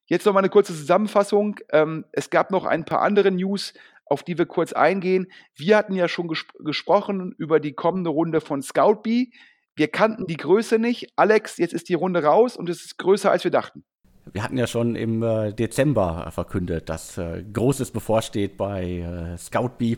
[0.05, 1.59] jetzt noch mal eine kurze Zusammenfassung.
[1.71, 3.73] Ähm, es gab noch ein paar andere News,
[4.05, 5.27] auf die wir kurz eingehen.
[5.55, 9.31] Wir hatten ja schon gesp gesprochen über die kommende Runde von Scoutbee.
[9.75, 11.09] Wir kannten die Größe nicht.
[11.17, 13.83] Alex, jetzt ist die Runde raus und es ist größer, als wir dachten.
[14.31, 19.97] Wir hatten ja schon im äh, Dezember verkündet, dass äh, Großes bevorsteht bei äh, Scoutbee.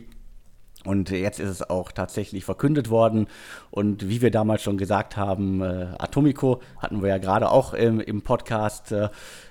[0.84, 3.26] Und jetzt ist es auch tatsächlich verkündet worden.
[3.70, 8.94] Und wie wir damals schon gesagt haben, Atomico hatten wir ja gerade auch im, Podcast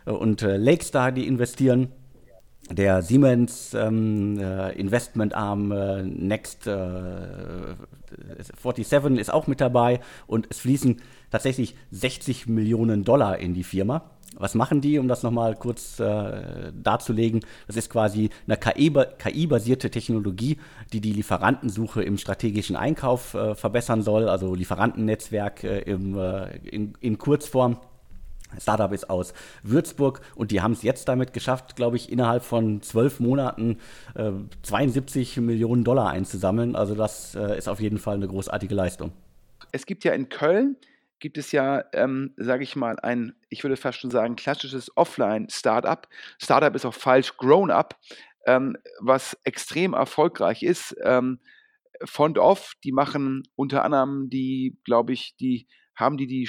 [0.05, 1.91] und Lakestar, die investieren.
[2.71, 7.75] Der Siemens ähm, äh, Investmentarm äh, Next äh,
[8.63, 11.01] 47 ist auch mit dabei und es fließen
[11.31, 14.11] tatsächlich 60 Millionen Dollar in die Firma.
[14.35, 17.41] Was machen die, um das nochmal kurz äh, darzulegen?
[17.65, 20.57] Das ist quasi eine KI-basierte Technologie,
[20.93, 26.93] die die Lieferantensuche im strategischen Einkauf äh, verbessern soll, also Lieferantennetzwerk äh, im, äh, in,
[26.99, 27.79] in Kurzform.
[28.59, 29.33] Startup ist aus
[29.63, 33.77] Würzburg und die haben es jetzt damit geschafft, glaube ich, innerhalb von zwölf Monaten
[34.15, 34.31] äh,
[34.63, 36.75] 72 Millionen Dollar einzusammeln.
[36.75, 39.11] Also das äh, ist auf jeden Fall eine großartige Leistung.
[39.71, 40.77] Es gibt ja in Köln
[41.19, 46.07] gibt es ja, ähm, sage ich mal, ein, ich würde fast schon sagen, klassisches Offline-Startup.
[46.37, 47.97] Startup ist auch falsch, Grown-up,
[48.45, 50.95] ähm, was extrem erfolgreich ist.
[51.03, 51.39] Ähm,
[52.05, 56.47] Font Off, die machen unter anderem die, glaube ich, die haben die die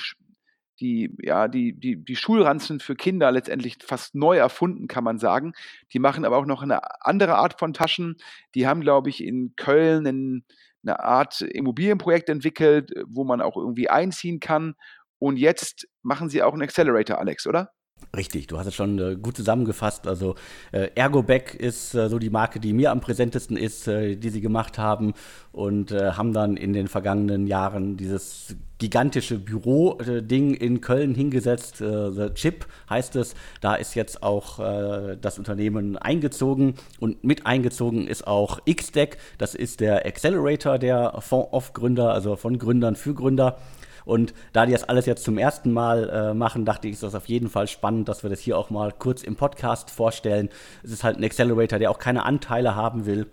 [0.81, 5.53] die, ja, die, die, die Schulranzen für Kinder letztendlich fast neu erfunden, kann man sagen.
[5.93, 8.17] Die machen aber auch noch eine andere Art von Taschen.
[8.55, 10.45] Die haben, glaube ich, in Köln einen,
[10.83, 14.75] eine Art Immobilienprojekt entwickelt, wo man auch irgendwie einziehen kann.
[15.19, 17.73] Und jetzt machen sie auch einen Accelerator, Alex, oder?
[18.17, 20.07] Richtig, du hast es schon äh, gut zusammengefasst.
[20.07, 20.35] Also
[20.73, 24.41] äh, Ergoback ist äh, so die Marke, die mir am präsentesten ist, äh, die sie
[24.41, 25.13] gemacht haben
[25.53, 31.83] und äh, haben dann in den vergangenen Jahren dieses gigantische Büro-Ding in Köln hingesetzt.
[31.83, 33.35] Äh, The Chip heißt es.
[33.61, 39.19] Da ist jetzt auch das Unternehmen eingezogen und mit eingezogen ist auch XDeck.
[39.37, 43.59] Das ist der Accelerator der Fond-Off-Gründer, also von Gründern für Gründer.
[44.09, 47.15] Und da die das alles jetzt zum ersten Mal äh, machen, dachte ich, ist das
[47.15, 50.49] auf jeden Fall spannend, dass wir das hier auch mal kurz im Podcast vorstellen.
[50.83, 53.27] Es ist halt ein Accelerator, der auch keine Anteile haben will.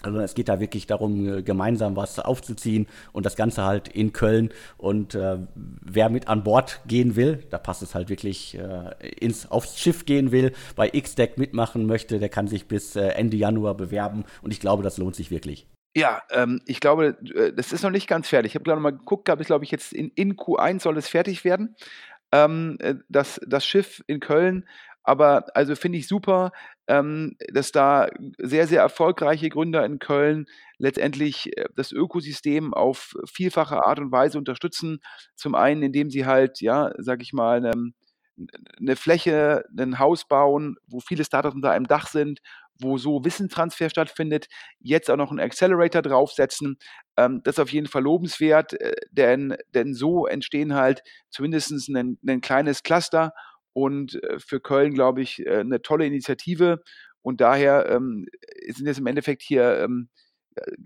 [0.00, 4.14] Also es geht da wirklich darum, äh, gemeinsam was aufzuziehen und das Ganze halt in
[4.14, 4.48] Köln.
[4.78, 9.50] Und äh, wer mit an Bord gehen will, da passt es halt wirklich äh, ins,
[9.50, 13.74] aufs Schiff gehen will, bei X-Deck mitmachen möchte, der kann sich bis äh, Ende Januar
[13.74, 14.24] bewerben.
[14.40, 15.66] Und ich glaube, das lohnt sich wirklich.
[15.96, 18.52] Ja, ähm, ich glaube, äh, das ist noch nicht ganz fertig.
[18.52, 21.08] Ich habe gerade mal geguckt, gehabt, ich glaube ich jetzt in, in Q1 soll es
[21.08, 21.76] fertig werden.
[22.32, 24.68] Ähm, äh, das, das Schiff in Köln.
[25.02, 26.52] Aber also finde ich super,
[26.86, 28.08] ähm, dass da
[28.38, 34.38] sehr, sehr erfolgreiche Gründer in Köln letztendlich äh, das Ökosystem auf vielfache Art und Weise
[34.38, 35.00] unterstützen.
[35.34, 37.94] Zum einen, indem sie halt, ja, sag ich mal, ähm,
[38.78, 42.40] eine Fläche, ein Haus bauen, wo viele Startups unter einem Dach sind,
[42.80, 44.46] wo so Wissenstransfer stattfindet,
[44.78, 46.78] jetzt auch noch einen Accelerator draufsetzen.
[47.16, 52.18] Ähm, das ist auf jeden Fall lobenswert, äh, denn, denn so entstehen halt zumindest ein,
[52.26, 53.32] ein kleines Cluster
[53.72, 56.82] und äh, für Köln, glaube ich, äh, eine tolle Initiative.
[57.22, 58.26] Und daher ähm,
[58.68, 60.08] sind jetzt im Endeffekt hier, ähm,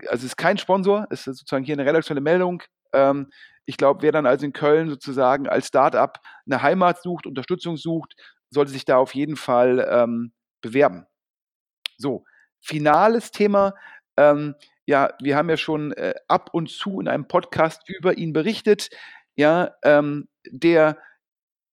[0.07, 2.63] also es ist kein Sponsor, es ist sozusagen hier eine redaktionelle Meldung.
[2.93, 3.31] Ähm,
[3.65, 8.15] ich glaube, wer dann also in Köln sozusagen als Startup eine Heimat sucht, Unterstützung sucht,
[8.49, 11.05] sollte sich da auf jeden Fall ähm, bewerben.
[11.97, 12.25] So,
[12.61, 13.73] finales Thema.
[14.17, 18.33] Ähm, ja, wir haben ja schon äh, ab und zu in einem Podcast über ihn
[18.33, 18.89] berichtet.
[19.35, 20.97] Ja, ähm, der,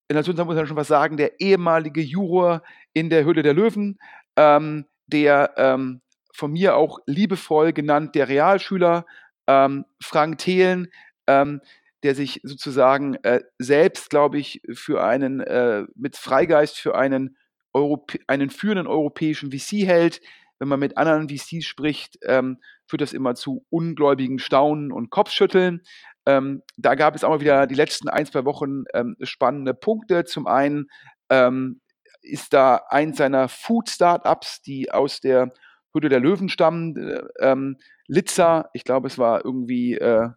[0.08, 2.62] dazu muss man schon was sagen, der ehemalige Juror
[2.92, 3.98] in der Höhle der Löwen,
[4.36, 6.02] ähm, der ähm,
[6.32, 9.04] von mir auch liebevoll genannt der Realschüler,
[9.46, 10.88] ähm, Frank Thelen,
[11.26, 11.60] ähm,
[12.02, 17.36] der sich sozusagen äh, selbst, glaube ich, für einen, äh, mit Freigeist für einen
[17.72, 20.20] Europä einen führenden europäischen VC hält.
[20.58, 25.82] Wenn man mit anderen VCs spricht, ähm, führt das immer zu ungläubigen Staunen und Kopfschütteln.
[26.26, 30.24] Ähm, da gab es auch mal wieder die letzten ein, zwei Wochen ähm, spannende Punkte.
[30.24, 30.90] Zum einen
[31.30, 31.80] ähm,
[32.20, 35.52] ist da eins seiner Food-Startups, die aus der
[35.94, 40.28] Hütte der Löwen stammen, äh, ähm, Litzer, ich glaube, es war irgendwie äh,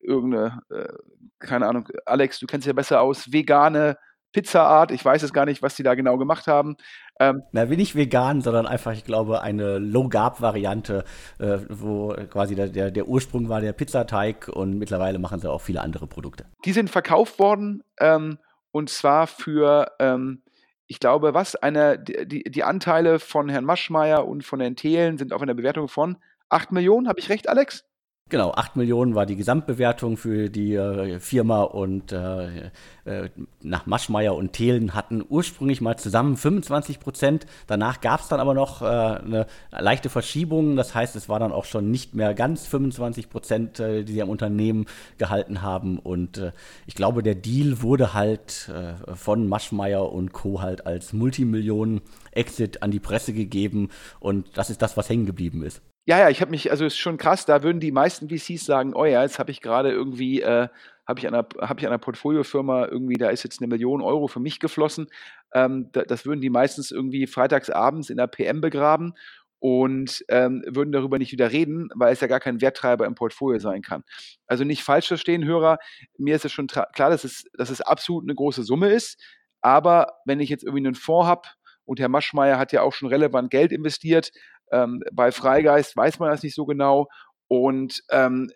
[0.00, 0.92] irgendeine, äh,
[1.38, 3.98] keine Ahnung, Alex, du kennst ja besser aus, vegane
[4.36, 4.90] Pizzaart.
[4.90, 6.76] Ich weiß es gar nicht, was die da genau gemacht haben.
[7.18, 11.04] Ähm, Na, bin nicht vegan, sondern einfach, ich glaube, eine Low-Carb-Variante,
[11.38, 15.62] äh, wo quasi der, der, der, Ursprung war der Pizzateig und mittlerweile machen sie auch
[15.62, 16.44] viele andere Produkte.
[16.66, 18.36] Die sind verkauft worden ähm,
[18.72, 20.42] und zwar für, ähm,
[20.86, 25.32] ich glaube, was, eine, die, die Anteile von Herrn Maschmeyer und von Herrn Thelen sind
[25.32, 26.18] auf einer Bewertung von
[26.50, 27.08] 8 Millionen.
[27.08, 27.86] Habe ich recht, Alex?
[28.28, 32.70] Genau, 8 Millionen war die Gesamtbewertung für die äh, Firma und äh,
[33.04, 33.30] äh,
[33.62, 37.46] nach Maschmeyer und Thelen hatten ursprünglich mal zusammen 25 Prozent.
[37.68, 40.74] Danach gab es dann aber noch äh, eine leichte Verschiebung.
[40.74, 44.22] Das heißt, es war dann auch schon nicht mehr ganz 25 Prozent, äh, die sie
[44.22, 44.86] am Unternehmen
[45.18, 46.00] gehalten haben.
[46.00, 46.50] Und äh,
[46.86, 48.72] ich glaube, der Deal wurde halt
[49.14, 50.60] von Maschmeyer und Co.
[50.60, 53.90] halt als Multimillionen-Exit an die Presse gegeben.
[54.18, 55.80] Und das ist das, was hängen geblieben ist.
[56.08, 58.94] Ja, ja, ich habe mich, also ist schon krass, da würden die meisten VCs sagen,
[58.94, 60.68] oh ja, jetzt habe ich gerade irgendwie äh,
[61.06, 64.40] habe ich, einer, hab ich einer Portfoliofirma irgendwie, da ist jetzt eine Million Euro für
[64.40, 65.08] mich geflossen.
[65.54, 69.14] Ähm, da, das würden die meistens irgendwie freitagsabends in der PM begraben
[69.58, 73.58] und ähm, würden darüber nicht wieder reden, weil es ja gar kein Werttreiber im Portfolio
[73.58, 74.02] sein kann.
[74.46, 75.78] Also nicht falsch verstehen, Hörer.
[76.18, 79.20] Mir ist es schon klar, dass es, dass es absolut eine große Summe ist.
[79.60, 81.48] Aber wenn ich jetzt irgendwie einen Fonds habe,
[81.86, 84.32] und Herr Maschmeyer hat ja auch schon relevant Geld investiert,
[84.72, 87.08] ähm, bei Freigeist weiß man das nicht so genau.
[87.48, 88.50] Und, ähm,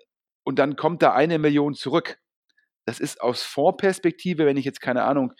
[0.44, 2.18] und dann kommt da eine Million zurück.
[2.86, 5.32] Das ist aus Fondsperspektive, wenn ich jetzt keine Ahnung,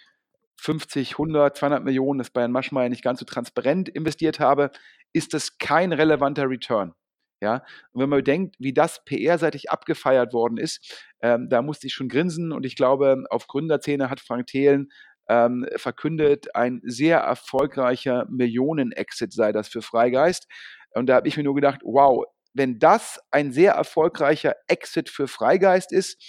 [0.61, 4.71] 50, 100, 200 Millionen, das bei Herrn Maschmeyer nicht ganz so transparent investiert habe,
[5.13, 6.95] ist das kein relevanter Return.
[7.43, 11.95] Ja, und wenn man bedenkt, wie das PR-seitig abgefeiert worden ist, ähm, da musste ich
[11.95, 14.93] schon grinsen und ich glaube, auf Gründerzähne hat Frank Thelen
[15.31, 20.49] ähm, verkündet, ein sehr erfolgreicher Millionen-Exit sei das für Freigeist.
[20.93, 25.29] Und da habe ich mir nur gedacht, wow, wenn das ein sehr erfolgreicher Exit für
[25.29, 26.21] Freigeist ist,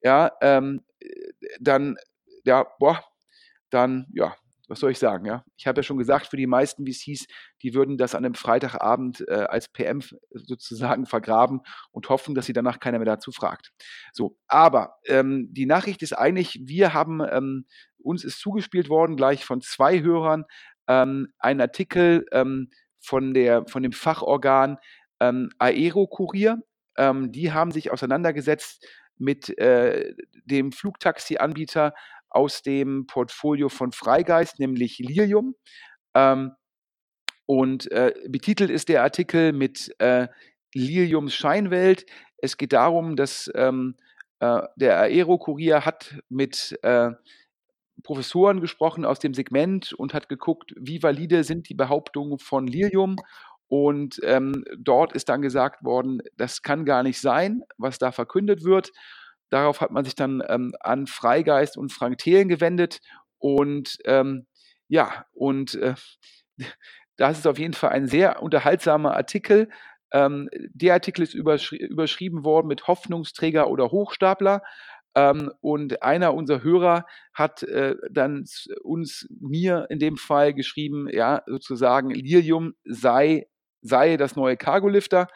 [0.00, 0.80] ja, ähm,
[1.60, 1.96] dann,
[2.44, 3.04] ja, boah,
[3.68, 4.34] dann, ja,
[4.68, 5.44] was soll ich sagen, ja?
[5.56, 7.26] Ich habe ja schon gesagt, für die meisten VCs,
[7.62, 10.00] die würden das an einem Freitagabend äh, als PM
[10.30, 11.60] sozusagen vergraben
[11.90, 13.72] und hoffen, dass sie danach keiner mehr dazu fragt.
[14.12, 17.66] So, aber ähm, die Nachricht ist eigentlich, wir haben, ähm,
[17.98, 20.44] uns ist zugespielt worden, gleich von zwei Hörern,
[20.86, 24.76] ähm, ein Artikel ähm, von, der, von dem Fachorgan
[25.20, 26.58] ähm, Aero-Kurier.
[26.96, 28.86] Ähm, die haben sich auseinandergesetzt
[29.18, 30.14] mit äh,
[30.44, 31.92] dem Flugtaxi-Anbieter
[32.30, 35.54] aus dem Portfolio von Freigeist, nämlich Lilium.
[36.14, 36.52] Ähm,
[37.46, 40.28] und äh, betitelt ist der Artikel mit äh,
[40.74, 42.04] Liliums Scheinwelt.
[42.36, 43.96] Es geht darum, dass ähm,
[44.40, 47.10] äh, der Aero-Kurier hat mit äh,
[48.02, 53.16] Professoren gesprochen aus dem Segment und hat geguckt, wie valide sind die Behauptungen von Lilium.
[53.66, 58.64] Und ähm, dort ist dann gesagt worden, das kann gar nicht sein, was da verkündet
[58.64, 58.92] wird.
[59.50, 63.00] Darauf hat man sich dann ähm, an Freigeist und Frank Thelen gewendet.
[63.38, 64.46] Und ähm,
[64.88, 65.94] ja, und äh,
[67.16, 69.68] das ist auf jeden Fall ein sehr unterhaltsamer Artikel.
[70.12, 74.62] Ähm, der Artikel ist überschri überschrieben worden mit Hoffnungsträger oder Hochstapler.
[75.14, 78.44] Ähm, und einer unserer Hörer hat äh, dann
[78.82, 83.48] uns, mir in dem Fall geschrieben, ja, sozusagen, Lilium sei,
[83.82, 85.28] sei das neue Cargolifter.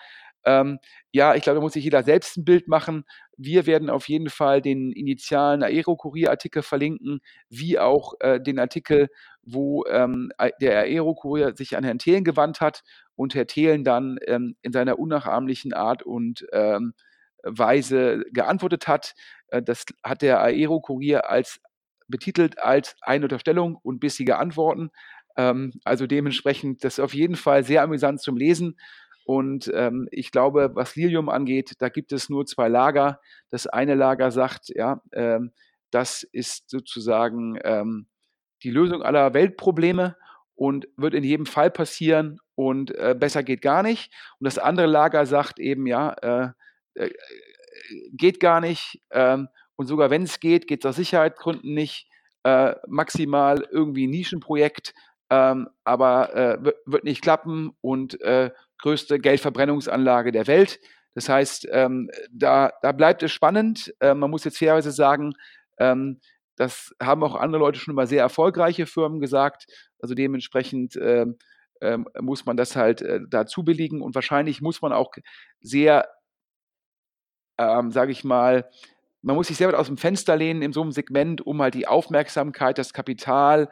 [0.45, 0.79] Ähm,
[1.13, 3.05] ja, ich glaube, da muss sich jeder selbst ein Bild machen.
[3.37, 9.09] Wir werden auf jeden Fall den initialen Aero-Kurier-Artikel verlinken, wie auch äh, den Artikel,
[9.43, 10.31] wo ähm,
[10.61, 12.83] der Aero-Kurier sich an Herrn Thelen gewandt hat
[13.17, 16.95] und Herr Thelen dann ähm, in seiner unnachahmlichen Art und ähm,
[17.43, 19.15] Weise geantwortet hat.
[19.49, 21.61] Äh, das hat der Aero-Kurier als
[22.09, 24.91] betitelt als eine Unterstellung und bissige Antworten.
[25.37, 28.77] Ähm, also dementsprechend, das ist auf jeden Fall sehr amüsant zum Lesen.
[29.25, 33.21] Und ähm, ich glaube, was Lilium angeht, da gibt es nur zwei Lager.
[33.51, 35.53] Das eine Lager sagt, ja, ähm,
[35.91, 38.07] das ist sozusagen ähm,
[38.63, 40.17] die Lösung aller Weltprobleme
[40.55, 44.13] und wird in jedem Fall passieren und äh, besser geht gar nicht.
[44.39, 46.49] Und das andere Lager sagt eben, ja, äh,
[46.95, 47.11] äh,
[48.13, 52.09] geht gar nicht ähm, und sogar wenn es geht, geht es aus Sicherheitsgründen nicht.
[52.45, 54.95] Äh, maximal irgendwie ein Nischenprojekt,
[55.31, 58.51] ähm, aber äh, wird nicht klappen und äh,
[58.83, 60.79] größte Geldverbrennungsanlage der Welt.
[61.15, 63.95] Das heißt, ähm, da, da bleibt es spannend.
[64.01, 65.33] Ähm, man muss jetzt fairerweise sagen,
[65.79, 66.21] ähm,
[66.57, 69.67] das haben auch andere Leute schon über sehr erfolgreiche Firmen gesagt.
[69.99, 71.39] Also dementsprechend ähm,
[71.81, 75.11] ähm, muss man das halt äh, dazu belegen und wahrscheinlich muss man auch
[75.61, 76.09] sehr,
[77.59, 78.69] ähm, sage ich mal,
[79.23, 81.75] man muss sich sehr weit aus dem Fenster lehnen in so einem Segment, um halt
[81.75, 83.69] die Aufmerksamkeit, das Kapital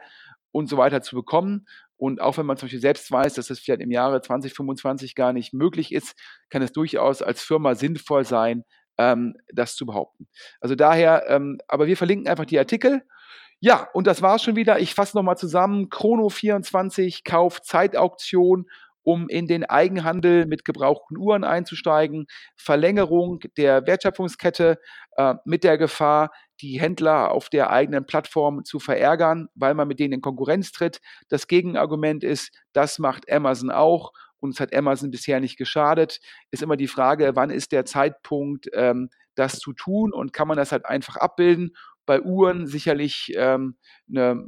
[0.51, 1.67] und so weiter zu bekommen.
[2.01, 5.33] Und auch wenn man zum Beispiel selbst weiß, dass das vielleicht im Jahre 2025 gar
[5.33, 6.15] nicht möglich ist,
[6.49, 8.63] kann es durchaus als Firma sinnvoll sein,
[8.97, 10.27] ähm, das zu behaupten.
[10.59, 13.03] Also daher, ähm, aber wir verlinken einfach die Artikel.
[13.59, 14.79] Ja, und das war's schon wieder.
[14.79, 15.89] Ich fasse nochmal zusammen.
[15.89, 18.65] Chrono24, Kauf, Zeitauktion
[19.03, 22.25] um in den Eigenhandel mit gebrauchten Uhren einzusteigen,
[22.55, 24.79] Verlängerung der Wertschöpfungskette
[25.17, 26.31] äh, mit der Gefahr,
[26.61, 31.01] die Händler auf der eigenen Plattform zu verärgern, weil man mit denen in Konkurrenz tritt.
[31.29, 36.19] Das Gegenargument ist, das macht Amazon auch und es hat Amazon bisher nicht geschadet.
[36.51, 40.57] Ist immer die Frage, wann ist der Zeitpunkt, ähm, das zu tun und kann man
[40.57, 41.75] das halt einfach abbilden?
[42.05, 43.77] Bei Uhren sicherlich ähm,
[44.09, 44.45] eine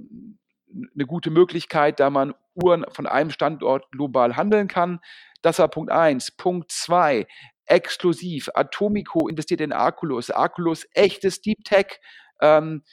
[0.95, 4.99] eine gute Möglichkeit, da man Uhren von einem Standort global handeln kann.
[5.41, 6.32] Das war Punkt 1.
[6.32, 7.28] Punkt 2.
[7.66, 8.49] Exklusiv.
[8.53, 10.30] Atomico investiert in Arculus.
[10.30, 11.99] Arculus, echtes Deep Tech.
[12.41, 12.84] Ähm,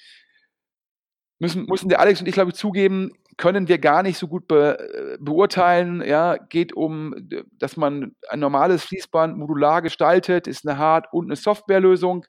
[1.39, 4.47] müssen, müssen der Alex und ich, glaube ich, zugeben, können wir gar nicht so gut
[4.47, 6.03] be, äh, beurteilen.
[6.03, 7.15] Ja, geht um,
[7.53, 12.27] dass man ein normales Fließband modular gestaltet, ist eine Hard- und eine Softwarelösung.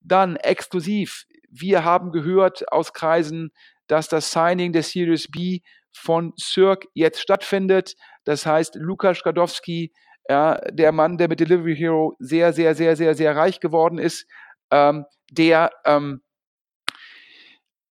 [0.00, 1.24] Dann exklusiv.
[1.50, 3.50] Wir haben gehört aus Kreisen,
[3.88, 5.60] dass das Signing der Series B
[5.92, 7.94] von Cirque jetzt stattfindet.
[8.24, 9.92] Das heißt, Lukas Skadowski,
[10.28, 14.26] ja, der Mann, der mit Delivery Hero sehr, sehr, sehr, sehr, sehr reich geworden ist,
[14.70, 16.22] ähm, der, ähm,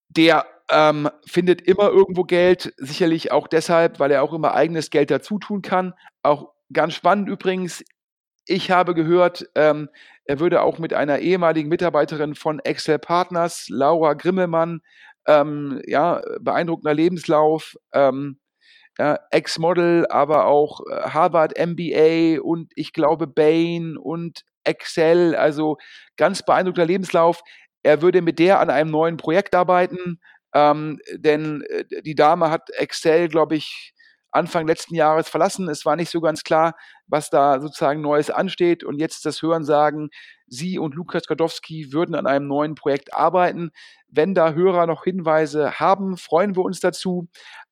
[0.10, 5.12] der ähm, findet immer irgendwo Geld, sicherlich auch deshalb, weil er auch immer eigenes Geld
[5.12, 5.94] dazu tun kann.
[6.24, 7.84] Auch ganz spannend übrigens,
[8.46, 9.90] ich habe gehört, ähm,
[10.26, 14.82] er würde auch mit einer ehemaligen Mitarbeiterin von Excel Partners, Laura Grimmelmann,
[15.28, 18.40] ähm, ja, beeindruckender Lebenslauf, ähm,
[19.00, 25.78] ja, Ex-Model, aber auch äh, Harvard MBA und ich glaube Bain und Excel, also
[26.18, 27.42] ganz beeindruckender Lebenslauf.
[27.84, 30.20] Er würde mit der an einem neuen Projekt arbeiten,
[30.54, 33.94] ähm, denn äh, die Dame hat Excel, glaube ich,
[34.32, 35.68] Anfang letzten Jahres verlassen.
[35.68, 36.76] Es war nicht so ganz klar,
[37.08, 38.84] was da sozusagen Neues ansteht.
[38.84, 40.10] Und jetzt das Hören sagen,
[40.48, 43.72] Sie und Lukas Gadowski würden an einem neuen Projekt arbeiten.
[44.08, 47.28] Wenn da Hörer noch Hinweise haben, freuen wir uns dazu.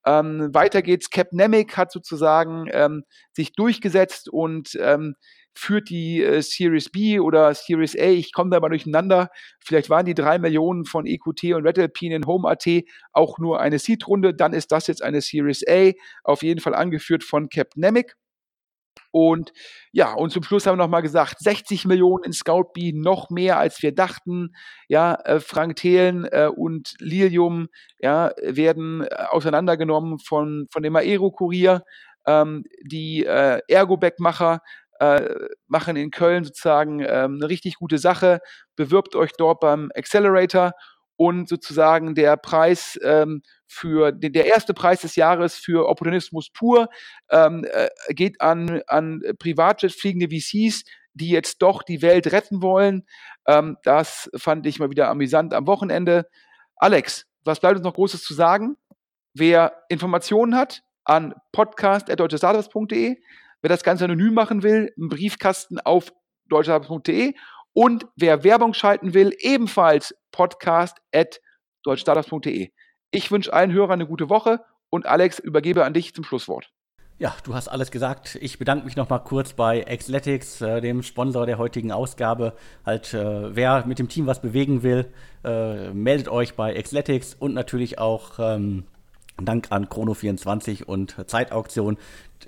[0.06, 1.10] Ähm, weiter geht's.
[1.10, 5.16] Capnemic hat sozusagen ähm, sich durchgesetzt und ähm,
[5.54, 9.30] führt die äh, Series B oder Series A, ich komme da mal durcheinander,
[9.60, 12.66] vielleicht waren die drei Millionen von EQT und Red Alpine in Home.at
[13.12, 15.92] auch nur eine Seed-Runde, dann ist das jetzt eine Series A,
[16.24, 18.16] auf jeden Fall angeführt von Capnemic.
[19.12, 19.52] Und
[19.92, 23.58] ja, und zum Schluss haben wir nochmal gesagt, 60 Millionen in Scout B, noch mehr
[23.58, 24.56] als wir dachten.
[24.88, 27.68] Ja, äh, Frank Thelen äh, und Lilium
[28.00, 31.84] ja, werden äh, auseinandergenommen von, von dem Aero-Kurier.
[32.28, 34.60] Ähm, die äh, Ergo-Backmacher
[35.00, 35.34] äh,
[35.68, 38.42] machen in Köln sozusagen ähm, eine richtig gute Sache.
[38.76, 40.74] Bewirbt euch dort beim Accelerator
[41.20, 46.88] und sozusagen der Preis ähm, für der erste Preis des Jahres für Opportunismus pur
[47.30, 53.06] ähm, äh, geht an, an Privatjet fliegende VCs, die jetzt doch die Welt retten wollen.
[53.46, 56.26] Ähm, das fand ich mal wieder amüsant am Wochenende.
[56.78, 58.78] Alex, was bleibt uns noch Großes zu sagen?
[59.34, 63.18] Wer Informationen hat, an podcast.deutschestartups.de.
[63.62, 66.14] Wer das Ganze anonym machen will, einen Briefkasten auf
[66.48, 67.34] deutschestartups.de
[67.80, 71.40] und wer Werbung schalten will, ebenfalls podcast at
[71.84, 72.72] deutschstartups.de.
[73.10, 74.60] Ich wünsche allen Hörern eine gute Woche
[74.90, 76.74] und Alex, übergebe an dich zum Schlusswort.
[77.20, 78.38] Ja, du hast alles gesagt.
[78.42, 82.54] Ich bedanke mich nochmal kurz bei Xletics, äh, dem Sponsor der heutigen Ausgabe.
[82.86, 85.06] Halt, äh, wer mit dem Team was bewegen will,
[85.46, 88.88] äh, meldet euch bei Xletics und natürlich auch ähm,
[89.46, 91.98] Dank an Chrono24 und Zeitauktion.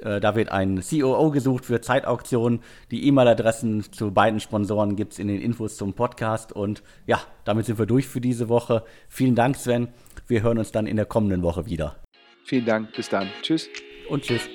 [0.02, 2.62] Äh, da wird ein COO gesucht für Zeitauktionen.
[2.92, 6.52] Die E-Mail-Adressen zu beiden Sponsoren gibt es in den Infos zum Podcast.
[6.52, 8.84] Und ja, damit sind wir durch für diese Woche.
[9.10, 9.90] Vielen Dank, Sven.
[10.28, 11.98] Wir hören uns dann in der kommenden Woche wieder.
[12.46, 12.94] Vielen Dank.
[12.94, 13.30] Bis dann.
[13.42, 13.68] Tschüss.
[14.10, 14.50] Und tschüss.